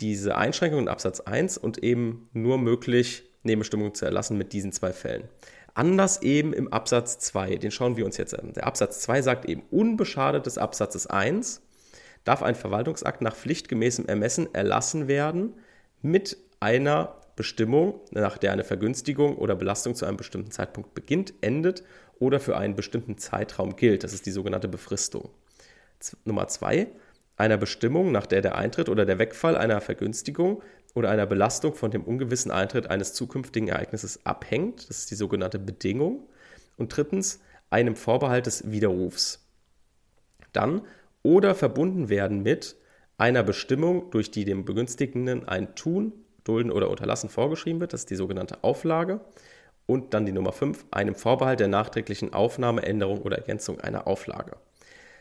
diese 0.00 0.36
Einschränkung 0.36 0.80
in 0.80 0.88
Absatz 0.88 1.20
1 1.20 1.58
und 1.58 1.78
eben 1.78 2.30
nur 2.32 2.56
möglich, 2.56 3.24
Nebenbestimmungen 3.42 3.94
zu 3.94 4.06
erlassen 4.06 4.38
mit 4.38 4.54
diesen 4.54 4.72
zwei 4.72 4.92
Fällen. 4.92 5.24
Anders 5.74 6.22
eben 6.22 6.52
im 6.52 6.72
Absatz 6.72 7.18
2, 7.18 7.56
den 7.56 7.70
schauen 7.70 7.96
wir 7.96 8.06
uns 8.06 8.16
jetzt 8.16 8.38
an. 8.38 8.54
Der 8.54 8.66
Absatz 8.66 9.00
2 9.00 9.22
sagt 9.22 9.44
eben, 9.44 9.62
unbeschadet 9.70 10.46
des 10.46 10.58
Absatzes 10.58 11.06
1 11.06 11.62
darf 12.24 12.42
ein 12.42 12.54
Verwaltungsakt 12.54 13.22
nach 13.22 13.34
pflichtgemäßem 13.34 14.06
Ermessen 14.06 14.54
erlassen 14.54 15.08
werden 15.08 15.54
mit 16.02 16.36
einer 16.60 17.16
Bestimmung, 17.36 18.00
nach 18.10 18.36
der 18.36 18.52
eine 18.52 18.64
Vergünstigung 18.64 19.36
oder 19.36 19.56
Belastung 19.56 19.94
zu 19.94 20.04
einem 20.04 20.18
bestimmten 20.18 20.50
Zeitpunkt 20.50 20.94
beginnt, 20.94 21.32
endet 21.40 21.82
oder 22.18 22.38
für 22.38 22.56
einen 22.56 22.76
bestimmten 22.76 23.16
Zeitraum 23.16 23.76
gilt. 23.76 24.04
Das 24.04 24.12
ist 24.12 24.26
die 24.26 24.30
sogenannte 24.30 24.68
Befristung. 24.68 25.30
Z 26.00 26.18
Nummer 26.24 26.48
zwei, 26.48 26.88
einer 27.36 27.56
Bestimmung, 27.56 28.12
nach 28.12 28.26
der 28.26 28.42
der 28.42 28.56
Eintritt 28.56 28.90
oder 28.90 29.06
der 29.06 29.18
Wegfall 29.18 29.56
einer 29.56 29.80
Vergünstigung 29.80 30.62
oder 30.94 31.10
einer 31.10 31.26
Belastung 31.26 31.74
von 31.74 31.90
dem 31.90 32.04
ungewissen 32.04 32.50
Eintritt 32.50 32.90
eines 32.90 33.14
zukünftigen 33.14 33.68
Ereignisses 33.68 34.26
abhängt. 34.26 34.88
Das 34.90 34.98
ist 34.98 35.10
die 35.10 35.14
sogenannte 35.14 35.58
Bedingung. 35.58 36.28
Und 36.76 36.94
drittens, 36.94 37.40
einem 37.70 37.96
Vorbehalt 37.96 38.46
des 38.46 38.70
Widerrufs. 38.70 39.46
Dann 40.52 40.82
oder 41.22 41.54
verbunden 41.54 42.08
werden 42.08 42.42
mit 42.42 42.76
einer 43.18 43.42
Bestimmung, 43.42 44.10
durch 44.10 44.30
die 44.30 44.44
dem 44.44 44.64
Begünstigenden 44.64 45.46
ein 45.46 45.74
Tun, 45.74 46.12
Dulden 46.44 46.72
oder 46.72 46.88
Unterlassen 46.88 47.28
vorgeschrieben 47.28 47.80
wird. 47.80 47.92
Das 47.92 48.02
ist 48.02 48.10
die 48.10 48.16
sogenannte 48.16 48.64
Auflage. 48.64 49.20
Und 49.86 50.14
dann 50.14 50.24
die 50.24 50.32
Nummer 50.32 50.52
5, 50.52 50.86
einem 50.90 51.14
Vorbehalt 51.14 51.60
der 51.60 51.68
nachträglichen 51.68 52.32
Aufnahme, 52.32 52.82
Änderung 52.82 53.22
oder 53.22 53.36
Ergänzung 53.36 53.80
einer 53.80 54.06
Auflage. 54.06 54.52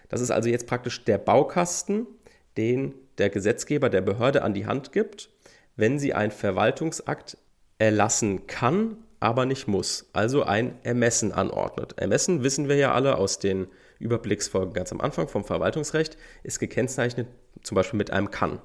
Das 0.09 0.21
ist 0.21 0.31
also 0.31 0.49
jetzt 0.49 0.67
praktisch 0.67 1.03
der 1.05 1.17
Baukasten, 1.17 2.07
den 2.55 2.93
der 3.17 3.29
Gesetzgeber 3.29 3.89
der 3.89 4.01
Behörde 4.01 4.43
an 4.43 4.53
die 4.53 4.65
Hand 4.65 4.91
gibt, 4.91 5.29
wenn 5.75 5.99
sie 5.99 6.13
einen 6.13 6.31
Verwaltungsakt 6.31 7.37
erlassen 7.79 8.47
kann, 8.47 8.97
aber 9.19 9.45
nicht 9.45 9.67
muss. 9.67 10.09
Also 10.13 10.43
ein 10.43 10.77
Ermessen 10.83 11.31
anordnet. 11.31 11.95
Ermessen 11.97 12.43
wissen 12.43 12.69
wir 12.69 12.75
ja 12.75 12.93
alle 12.93 13.17
aus 13.17 13.39
den 13.39 13.67
Überblicksfolgen 13.99 14.73
ganz 14.73 14.91
am 14.91 15.01
Anfang 15.01 15.27
vom 15.27 15.43
Verwaltungsrecht, 15.43 16.17
ist 16.43 16.59
gekennzeichnet 16.59 17.27
zum 17.63 17.75
Beispiel 17.75 17.97
mit 17.97 18.11
einem 18.11 18.31
kann. 18.31 18.61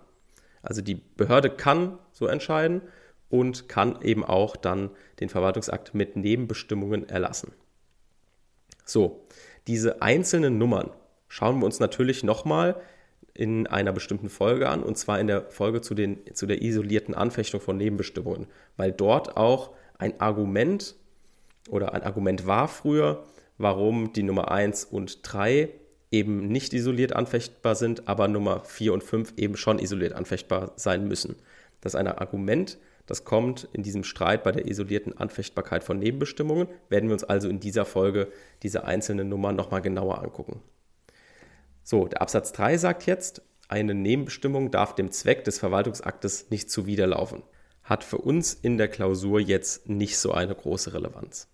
Also 0.63 0.81
die 0.81 0.95
Behörde 0.95 1.51
kann 1.51 1.99
so 2.13 2.27
entscheiden 2.27 2.83
und 3.29 3.69
kann 3.69 4.01
eben 4.03 4.25
auch 4.25 4.57
dann 4.57 4.91
den 5.21 5.29
Verwaltungsakt 5.29 5.95
mit 5.95 6.17
Nebenbestimmungen 6.17 7.09
erlassen. 7.09 7.53
So, 8.85 9.25
diese 9.67 10.03
einzelnen 10.03 10.59
Nummern 10.59 10.91
schauen 11.29 11.59
wir 11.59 11.67
uns 11.67 11.81
natürlich 11.81 12.23
nochmal 12.23 12.81
in 13.35 13.67
einer 13.67 13.93
bestimmten 13.93 14.29
Folge 14.29 14.69
an, 14.69 14.83
und 14.83 14.97
zwar 14.97 15.19
in 15.19 15.27
der 15.27 15.51
Folge 15.51 15.81
zu, 15.81 15.95
den, 15.95 16.21
zu 16.35 16.47
der 16.47 16.63
isolierten 16.63 17.15
Anfechtung 17.15 17.61
von 17.61 17.77
Nebenbestimmungen, 17.77 18.47
weil 18.77 18.93
dort 18.93 19.37
auch 19.37 19.73
ein 19.99 20.21
Argument 20.21 20.95
oder 21.69 21.93
ein 21.93 22.03
Argument 22.03 22.47
war 22.47 22.69
früher, 22.69 23.25
warum 23.59 24.13
die 24.13 24.23
Nummer 24.23 24.51
1 24.51 24.85
und 24.85 25.21
3 25.23 25.69
eben 26.11 26.49
nicht 26.49 26.73
isoliert 26.73 27.13
anfechtbar 27.13 27.75
sind, 27.75 28.09
aber 28.09 28.29
Nummer 28.29 28.65
4 28.65 28.93
und 28.93 29.03
5 29.03 29.35
eben 29.37 29.57
schon 29.57 29.79
isoliert 29.79 30.13
anfechtbar 30.13 30.73
sein 30.77 31.09
müssen. 31.09 31.37
Das 31.81 31.95
ist 31.95 32.01
ein 32.01 32.07
Argument, 32.07 32.79
das 33.07 33.25
kommt 33.25 33.69
in 33.73 33.83
diesem 33.83 34.05
Streit 34.05 34.45
bei 34.45 34.53
der 34.53 34.67
isolierten 34.67 35.17
Anfechtbarkeit 35.19 35.85
von 35.85 35.99
Nebenbestimmungen, 35.99 36.69
werden 36.89 37.09
wir 37.09 37.15
uns 37.15 37.25
also 37.25 37.49
in 37.49 37.61
dieser 37.61 37.85
Folge 37.85 38.29
diese 38.63 38.85
einzelnen 38.85 39.29
Nummern 39.29 39.57
nochmal 39.57 39.83
genauer 39.83 40.23
angucken. 40.23 40.63
So, 41.83 42.07
der 42.07 42.23
Absatz 42.23 42.53
3 42.53 42.79
sagt 42.79 43.07
jetzt, 43.07 43.43
eine 43.69 43.95
Nebenbestimmung 43.95 44.71
darf 44.71 44.95
dem 44.95 45.11
Zweck 45.11 45.45
des 45.45 45.59
Verwaltungsaktes 45.59 46.51
nicht 46.51 46.71
zuwiderlaufen. 46.71 47.43
Hat 47.83 48.05
für 48.05 48.19
uns 48.19 48.55
in 48.55 48.79
der 48.79 48.89
Klausur 48.89 49.41
jetzt 49.41 49.89
nicht 49.89 50.17
so 50.17 50.33
eine 50.33 50.55
große 50.55 50.95
Relevanz. 50.95 51.49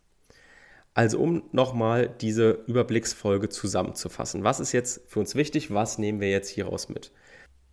Also 0.94 1.20
um 1.20 1.42
nochmal 1.53 2.09
diese 2.09 2.64
Überblicksfolge 2.66 3.48
zusammenzufassen. 3.48 4.44
Was 4.44 4.61
ist 4.61 4.72
jetzt 4.72 5.03
für 5.07 5.20
uns 5.20 5.35
wichtig? 5.35 5.72
Was 5.72 5.98
nehmen 5.98 6.20
wir 6.20 6.31
jetzt 6.31 6.48
hieraus 6.48 6.88
mit? 6.88 7.12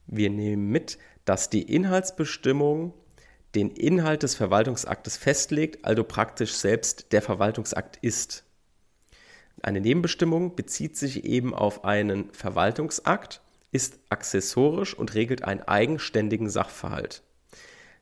Wir 0.06 0.30
nehmen 0.30 0.69
mit, 0.69 0.97
dass 1.25 1.49
die 1.49 1.63
Inhaltsbestimmung 1.63 2.93
den 3.56 3.71
Inhalt 3.71 4.23
des 4.23 4.36
Verwaltungsaktes 4.36 5.17
festlegt, 5.17 5.84
also 5.84 6.03
praktisch 6.03 6.53
selbst 6.53 7.12
der 7.12 7.21
Verwaltungsakt 7.21 7.97
ist. 8.01 8.43
Eine 9.62 9.82
Nebenbestimmung 9.82 10.56
bezieht 10.56 10.95
sich 10.95 11.25
eben 11.25 11.53
auf 11.53 11.84
einen 11.84 12.32
Verwaltungsakt, 12.32 13.41
ist 13.71 13.99
accessorisch 14.10 14.93
und 14.93 15.15
regelt 15.15 15.43
einen 15.43 15.62
eigenständigen 15.62 16.49
Sachverhalt. 16.49 17.23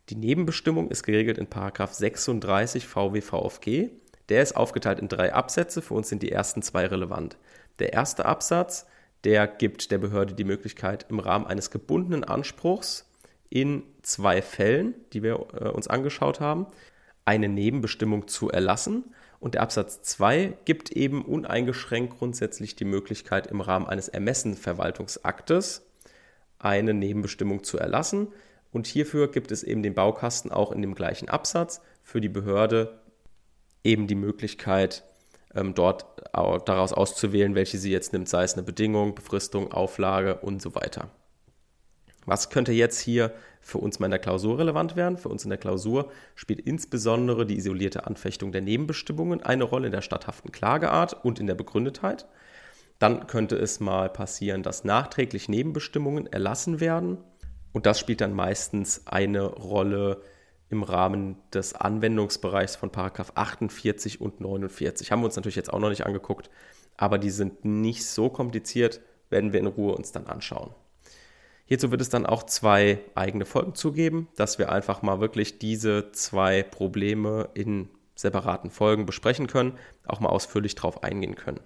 Die 0.09 0.15
Nebenbestimmung 0.15 0.91
ist 0.91 1.03
geregelt 1.03 1.37
in 1.37 1.47
36 1.49 2.85
VWVFG. 2.85 3.89
Der 4.29 4.41
ist 4.41 4.55
aufgeteilt 4.55 4.99
in 4.99 5.07
drei 5.07 5.33
Absätze. 5.33 5.81
Für 5.81 5.93
uns 5.93 6.09
sind 6.09 6.23
die 6.23 6.31
ersten 6.31 6.61
zwei 6.61 6.85
relevant. 6.85 7.37
Der 7.79 7.93
erste 7.93 8.25
Absatz, 8.25 8.87
der 9.23 9.47
gibt 9.47 9.91
der 9.91 9.97
Behörde 9.97 10.33
die 10.33 10.43
Möglichkeit, 10.43 11.05
im 11.09 11.19
Rahmen 11.19 11.45
eines 11.45 11.71
gebundenen 11.71 12.23
Anspruchs 12.23 13.09
in 13.49 13.83
zwei 14.01 14.41
Fällen, 14.41 14.95
die 15.13 15.23
wir 15.23 15.33
äh, 15.53 15.69
uns 15.69 15.87
angeschaut 15.87 16.39
haben, 16.39 16.67
eine 17.25 17.49
Nebenbestimmung 17.49 18.27
zu 18.27 18.49
erlassen. 18.49 19.03
Und 19.39 19.53
der 19.53 19.61
Absatz 19.61 20.01
2 20.01 20.57
gibt 20.65 20.91
eben 20.91 21.23
uneingeschränkt 21.23 22.17
grundsätzlich 22.17 22.75
die 22.75 22.85
Möglichkeit, 22.85 23.47
im 23.47 23.61
Rahmen 23.61 23.87
eines 23.87 24.07
Ermessenverwaltungsaktes 24.07 25.85
eine 26.59 26.93
Nebenbestimmung 26.93 27.63
zu 27.63 27.77
erlassen. 27.77 28.29
Und 28.71 28.87
hierfür 28.87 29.31
gibt 29.31 29.51
es 29.51 29.63
eben 29.63 29.83
den 29.83 29.93
Baukasten 29.93 30.51
auch 30.51 30.71
in 30.71 30.81
dem 30.81 30.95
gleichen 30.95 31.29
Absatz 31.29 31.81
für 32.03 32.21
die 32.21 32.29
Behörde 32.29 32.99
eben 33.85 34.07
die 34.07 34.15
Möglichkeit, 34.15 35.03
ähm, 35.53 35.73
dort 35.73 36.05
daraus 36.33 36.91
auszuwählen, 36.91 37.55
welche 37.55 37.77
sie 37.77 37.91
jetzt 37.91 38.11
nimmt, 38.11 38.27
sei 38.27 38.43
es 38.43 38.55
eine 38.55 38.63
Bedingung, 38.63 39.15
Befristung, 39.15 39.71
Auflage 39.71 40.35
und 40.39 40.61
so 40.61 40.75
weiter. 40.75 41.09
Was 42.25 42.49
könnte 42.49 42.73
jetzt 42.73 42.99
hier 42.99 43.31
für 43.61 43.77
uns 43.77 43.99
mal 43.99 44.07
in 44.07 44.11
der 44.11 44.19
Klausur 44.19 44.57
relevant 44.57 44.95
werden? 44.95 45.17
Für 45.17 45.29
uns 45.29 45.43
in 45.43 45.49
der 45.49 45.59
Klausur 45.59 46.11
spielt 46.33 46.59
insbesondere 46.59 47.45
die 47.45 47.57
isolierte 47.57 48.05
Anfechtung 48.07 48.51
der 48.51 48.61
Nebenbestimmungen 48.61 49.43
eine 49.43 49.63
Rolle 49.63 49.87
in 49.87 49.91
der 49.91 50.01
statthaften 50.01 50.51
Klageart 50.51 51.23
und 51.23 51.39
in 51.39 51.47
der 51.47 51.55
Begründetheit. 51.55 52.25
Dann 52.99 53.27
könnte 53.27 53.55
es 53.57 53.79
mal 53.79 54.09
passieren, 54.09 54.63
dass 54.63 54.83
nachträglich 54.83 55.47
Nebenbestimmungen 55.49 56.27
erlassen 56.27 56.79
werden. 56.79 57.17
Und 57.73 57.85
das 57.85 57.99
spielt 57.99 58.21
dann 58.21 58.33
meistens 58.33 59.03
eine 59.05 59.43
Rolle 59.43 60.21
im 60.69 60.83
Rahmen 60.83 61.37
des 61.53 61.73
Anwendungsbereichs 61.73 62.75
von 62.75 62.91
48 62.93 64.21
und 64.21 64.41
49. 64.41 65.11
Haben 65.11 65.21
wir 65.21 65.25
uns 65.25 65.35
natürlich 65.35 65.55
jetzt 65.55 65.71
auch 65.71 65.79
noch 65.79 65.89
nicht 65.89 66.05
angeguckt, 66.05 66.49
aber 66.97 67.17
die 67.17 67.29
sind 67.29 67.65
nicht 67.65 68.05
so 68.05 68.29
kompliziert, 68.29 69.01
werden 69.29 69.53
wir 69.53 69.59
in 69.59 69.67
Ruhe 69.67 69.95
uns 69.95 70.11
dann 70.11 70.27
anschauen. 70.27 70.71
Hierzu 71.65 71.89
wird 71.89 72.01
es 72.01 72.09
dann 72.09 72.25
auch 72.25 72.43
zwei 72.43 72.99
eigene 73.15 73.45
Folgen 73.45 73.73
zugeben, 73.73 74.27
dass 74.35 74.59
wir 74.59 74.71
einfach 74.71 75.01
mal 75.01 75.19
wirklich 75.19 75.57
diese 75.57 76.11
zwei 76.11 76.61
Probleme 76.61 77.49
in 77.55 77.89
separaten 78.15 78.69
Folgen 78.69 79.05
besprechen 79.05 79.47
können, 79.47 79.77
auch 80.05 80.19
mal 80.19 80.29
ausführlich 80.29 80.75
drauf 80.75 81.03
eingehen 81.03 81.35
können. 81.35 81.59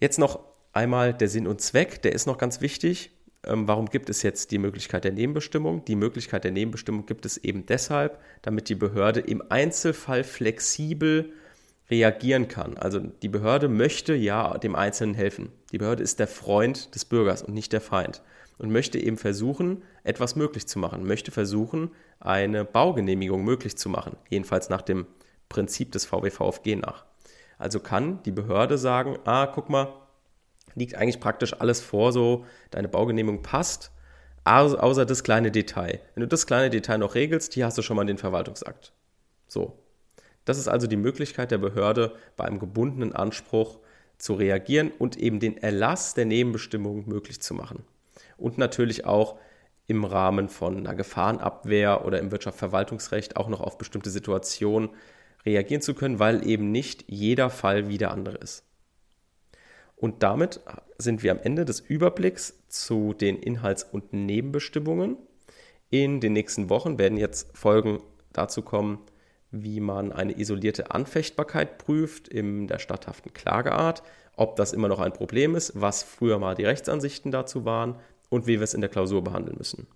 Jetzt 0.00 0.18
noch 0.18 0.40
einmal 0.72 1.12
der 1.12 1.28
Sinn 1.28 1.46
und 1.46 1.60
Zweck, 1.60 2.02
der 2.02 2.12
ist 2.12 2.26
noch 2.26 2.38
ganz 2.38 2.60
wichtig. 2.60 3.10
Ähm, 3.48 3.66
warum 3.66 3.86
gibt 3.86 4.10
es 4.10 4.22
jetzt 4.22 4.50
die 4.50 4.58
Möglichkeit 4.58 5.04
der 5.04 5.12
Nebenbestimmung? 5.12 5.84
Die 5.84 5.96
Möglichkeit 5.96 6.44
der 6.44 6.52
Nebenbestimmung 6.52 7.06
gibt 7.06 7.26
es 7.26 7.38
eben 7.38 7.66
deshalb, 7.66 8.20
damit 8.42 8.68
die 8.68 8.74
Behörde 8.74 9.20
im 9.20 9.42
Einzelfall 9.48 10.22
flexibel 10.22 11.32
reagieren 11.90 12.48
kann. 12.48 12.76
Also 12.76 13.00
die 13.00 13.28
Behörde 13.28 13.68
möchte 13.68 14.14
ja 14.14 14.58
dem 14.58 14.74
Einzelnen 14.74 15.14
helfen. 15.14 15.50
Die 15.72 15.78
Behörde 15.78 16.02
ist 16.02 16.18
der 16.18 16.28
Freund 16.28 16.94
des 16.94 17.06
Bürgers 17.06 17.42
und 17.42 17.54
nicht 17.54 17.72
der 17.72 17.80
Feind 17.80 18.22
und 18.58 18.70
möchte 18.70 18.98
eben 18.98 19.16
versuchen, 19.16 19.82
etwas 20.04 20.36
möglich 20.36 20.66
zu 20.66 20.78
machen, 20.78 21.06
möchte 21.06 21.30
versuchen, 21.30 21.90
eine 22.20 22.64
Baugenehmigung 22.64 23.42
möglich 23.42 23.78
zu 23.78 23.88
machen, 23.88 24.16
jedenfalls 24.28 24.68
nach 24.68 24.82
dem 24.82 25.06
Prinzip 25.48 25.92
des 25.92 26.04
VWVFG 26.04 26.76
nach. 26.76 27.04
Also 27.56 27.80
kann 27.80 28.22
die 28.24 28.32
Behörde 28.32 28.76
sagen, 28.76 29.18
ah, 29.24 29.46
guck 29.46 29.70
mal, 29.70 29.88
liegt 30.78 30.94
eigentlich 30.94 31.20
praktisch 31.20 31.54
alles 31.60 31.80
vor, 31.80 32.12
so 32.12 32.44
deine 32.70 32.88
Baugenehmigung 32.88 33.42
passt, 33.42 33.90
außer 34.44 35.04
das 35.04 35.22
kleine 35.24 35.50
Detail. 35.50 36.00
Wenn 36.14 36.22
du 36.22 36.28
das 36.28 36.46
kleine 36.46 36.70
Detail 36.70 36.98
noch 36.98 37.14
regelst, 37.14 37.54
hier 37.54 37.66
hast 37.66 37.76
du 37.76 37.82
schon 37.82 37.96
mal 37.96 38.06
den 38.06 38.18
Verwaltungsakt. 38.18 38.92
So. 39.46 39.78
Das 40.44 40.56
ist 40.56 40.68
also 40.68 40.86
die 40.86 40.96
Möglichkeit 40.96 41.50
der 41.50 41.58
Behörde, 41.58 42.14
bei 42.36 42.44
einem 42.44 42.58
gebundenen 42.58 43.14
Anspruch 43.14 43.80
zu 44.16 44.32
reagieren 44.32 44.90
und 44.98 45.18
eben 45.18 45.40
den 45.40 45.58
Erlass 45.58 46.14
der 46.14 46.24
Nebenbestimmung 46.24 47.06
möglich 47.06 47.42
zu 47.42 47.52
machen 47.52 47.84
und 48.38 48.56
natürlich 48.56 49.04
auch 49.04 49.38
im 49.86 50.04
Rahmen 50.04 50.48
von 50.48 50.78
einer 50.78 50.94
Gefahrenabwehr 50.94 52.04
oder 52.04 52.18
im 52.18 52.30
Wirtschaftsverwaltungsrecht 52.30 53.36
auch 53.36 53.48
noch 53.48 53.60
auf 53.60 53.78
bestimmte 53.78 54.10
Situationen 54.10 54.90
reagieren 55.44 55.82
zu 55.82 55.94
können, 55.94 56.18
weil 56.18 56.46
eben 56.46 56.72
nicht 56.72 57.04
jeder 57.08 57.50
Fall 57.50 57.88
wie 57.88 57.98
der 57.98 58.10
andere 58.10 58.38
ist. 58.38 58.64
Und 59.98 60.22
damit 60.22 60.60
sind 60.98 61.22
wir 61.22 61.32
am 61.32 61.40
Ende 61.42 61.64
des 61.64 61.80
Überblicks 61.80 62.54
zu 62.68 63.14
den 63.14 63.36
Inhalts- 63.36 63.84
und 63.84 64.12
Nebenbestimmungen. 64.12 65.16
In 65.90 66.20
den 66.20 66.32
nächsten 66.32 66.70
Wochen 66.70 66.98
werden 66.98 67.18
jetzt 67.18 67.56
Folgen 67.56 68.00
dazu 68.32 68.62
kommen, 68.62 69.00
wie 69.50 69.80
man 69.80 70.12
eine 70.12 70.38
isolierte 70.38 70.90
Anfechtbarkeit 70.90 71.78
prüft 71.78 72.28
in 72.28 72.68
der 72.68 72.78
statthaften 72.78 73.32
Klageart, 73.32 74.02
ob 74.36 74.56
das 74.56 74.72
immer 74.72 74.88
noch 74.88 75.00
ein 75.00 75.12
Problem 75.12 75.56
ist, 75.56 75.72
was 75.80 76.02
früher 76.02 76.38
mal 76.38 76.54
die 76.54 76.64
Rechtsansichten 76.64 77.32
dazu 77.32 77.64
waren, 77.64 77.96
und 78.28 78.46
wie 78.46 78.58
wir 78.58 78.64
es 78.64 78.74
in 78.74 78.80
der 78.80 78.90
Klausur 78.90 79.22
behandeln 79.22 79.56
müssen. 79.58 79.86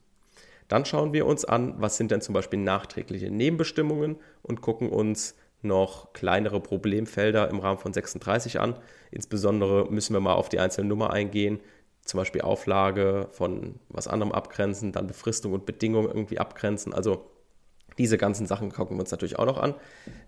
Dann 0.69 0.85
schauen 0.85 1.13
wir 1.13 1.27
uns 1.27 1.45
an, 1.45 1.75
was 1.79 1.97
sind 1.97 2.11
denn 2.11 2.23
zum 2.23 2.33
Beispiel 2.33 2.59
nachträgliche 2.59 3.31
Nebenbestimmungen 3.31 4.17
und 4.43 4.63
gucken 4.63 4.89
uns 4.89 5.35
noch 5.63 6.13
kleinere 6.13 6.61
Problemfelder 6.61 7.49
im 7.49 7.61
Rahmen 7.61 7.79
von 7.79 7.93
36 7.93 8.61
an. 8.61 8.77
Insbesondere 9.11 9.87
müssen 9.91 10.15
wir 10.15 10.21
mal 10.21 10.35
auf 10.35 10.49
die 10.49 10.59
einzelne 10.59 10.89
Nummer 10.89 11.13
eingehen, 11.13 11.61
zum 12.05 12.19
Beispiel 12.19 12.41
Auflage 12.41 13.29
von 13.31 13.77
was 13.89 14.09
anderem 14.09 14.33
abgrenzen, 14.33 14.93
dann 14.93 15.07
Befristung 15.07 15.53
und 15.53 15.67
Bedingung 15.67 16.07
irgendwie 16.07 16.39
abgrenzen. 16.39 16.93
Also 16.93 17.31
diese 17.99 18.19
ganzen 18.19 18.47
Sachen 18.47 18.73
gucken 18.73 18.97
wir 18.97 19.01
uns 19.01 19.11
natürlich 19.11 19.39
auch 19.39 19.47
noch 19.47 19.59
an. 19.59 19.75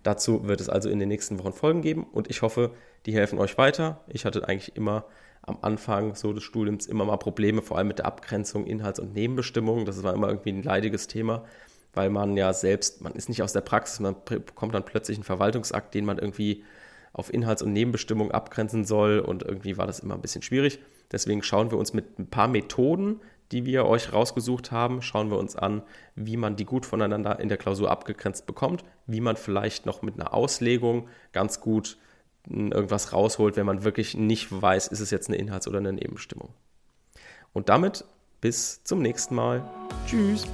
Dazu 0.03 0.47
wird 0.47 0.61
es 0.61 0.69
also 0.69 0.89
in 0.89 0.99
den 0.99 1.09
nächsten 1.09 1.39
Wochen 1.39 1.53
Folgen 1.53 1.81
geben 1.81 2.05
und 2.11 2.29
ich 2.29 2.41
hoffe, 2.41 2.71
die 3.05 3.13
helfen 3.13 3.39
euch 3.39 3.57
weiter. 3.57 4.01
Ich 4.07 4.25
hatte 4.25 4.47
eigentlich 4.47 4.75
immer 4.75 5.05
am 5.41 5.59
Anfang 5.61 6.15
so 6.15 6.33
des 6.33 6.43
Studiums 6.43 6.87
immer 6.87 7.05
mal 7.05 7.17
Probleme, 7.17 7.61
vor 7.61 7.77
allem 7.77 7.87
mit 7.87 7.99
der 7.99 8.05
Abgrenzung 8.05 8.65
Inhalts- 8.65 8.99
und 8.99 9.13
Nebenbestimmungen. 9.13 9.85
Das 9.85 10.01
war 10.01 10.13
immer 10.13 10.27
irgendwie 10.27 10.51
ein 10.51 10.63
leidiges 10.63 11.07
Thema, 11.07 11.45
weil 11.95 12.09
man 12.09 12.37
ja 12.37 12.53
selbst, 12.53 13.01
man 13.01 13.13
ist 13.13 13.29
nicht 13.29 13.41
aus 13.41 13.53
der 13.53 13.61
Praxis, 13.61 13.99
man 13.99 14.15
bekommt 14.25 14.73
dann 14.73 14.85
plötzlich 14.85 15.17
einen 15.17 15.23
Verwaltungsakt, 15.23 15.93
den 15.93 16.05
man 16.05 16.17
irgendwie 16.17 16.63
auf 17.13 17.33
Inhalts- 17.33 17.63
und 17.63 17.73
Nebenbestimmungen 17.73 18.33
abgrenzen 18.33 18.83
soll 18.83 19.19
und 19.19 19.43
irgendwie 19.43 19.77
war 19.77 19.87
das 19.87 19.99
immer 19.99 20.15
ein 20.15 20.21
bisschen 20.21 20.41
schwierig. 20.41 20.79
Deswegen 21.11 21.43
schauen 21.43 21.71
wir 21.71 21.77
uns 21.77 21.93
mit 21.93 22.19
ein 22.19 22.27
paar 22.27 22.47
Methoden, 22.47 23.21
die 23.51 23.65
wir 23.65 23.85
euch 23.85 24.11
rausgesucht 24.11 24.71
haben, 24.71 25.01
schauen 25.01 25.29
wir 25.29 25.37
uns 25.37 25.55
an, 25.55 25.83
wie 26.15 26.35
man 26.35 26.55
die 26.55 26.65
gut 26.65 26.85
voneinander 26.85 27.39
in 27.39 27.47
der 27.47 27.57
Klausur 27.57 27.91
abgegrenzt 27.91 28.45
bekommt, 28.45 28.83
wie 29.05 29.21
man 29.21 29.37
vielleicht 29.37 29.85
noch 29.85 30.01
mit 30.01 30.15
einer 30.15 30.33
Auslegung 30.33 31.07
ganz 31.31 31.61
gut 31.61 31.97
irgendwas 32.47 33.13
rausholt, 33.13 33.55
wenn 33.55 33.65
man 33.65 33.83
wirklich 33.83 34.15
nicht 34.15 34.49
weiß, 34.51 34.87
ist 34.87 34.99
es 34.99 35.11
jetzt 35.11 35.29
eine 35.29 35.37
Inhalts- 35.37 35.67
oder 35.67 35.79
eine 35.79 35.93
Nebenstimmung. 35.93 36.49
Und 37.53 37.69
damit 37.69 38.03
bis 38.41 38.83
zum 38.83 39.01
nächsten 39.01 39.35
Mal. 39.35 39.63
Tschüss. 40.05 40.45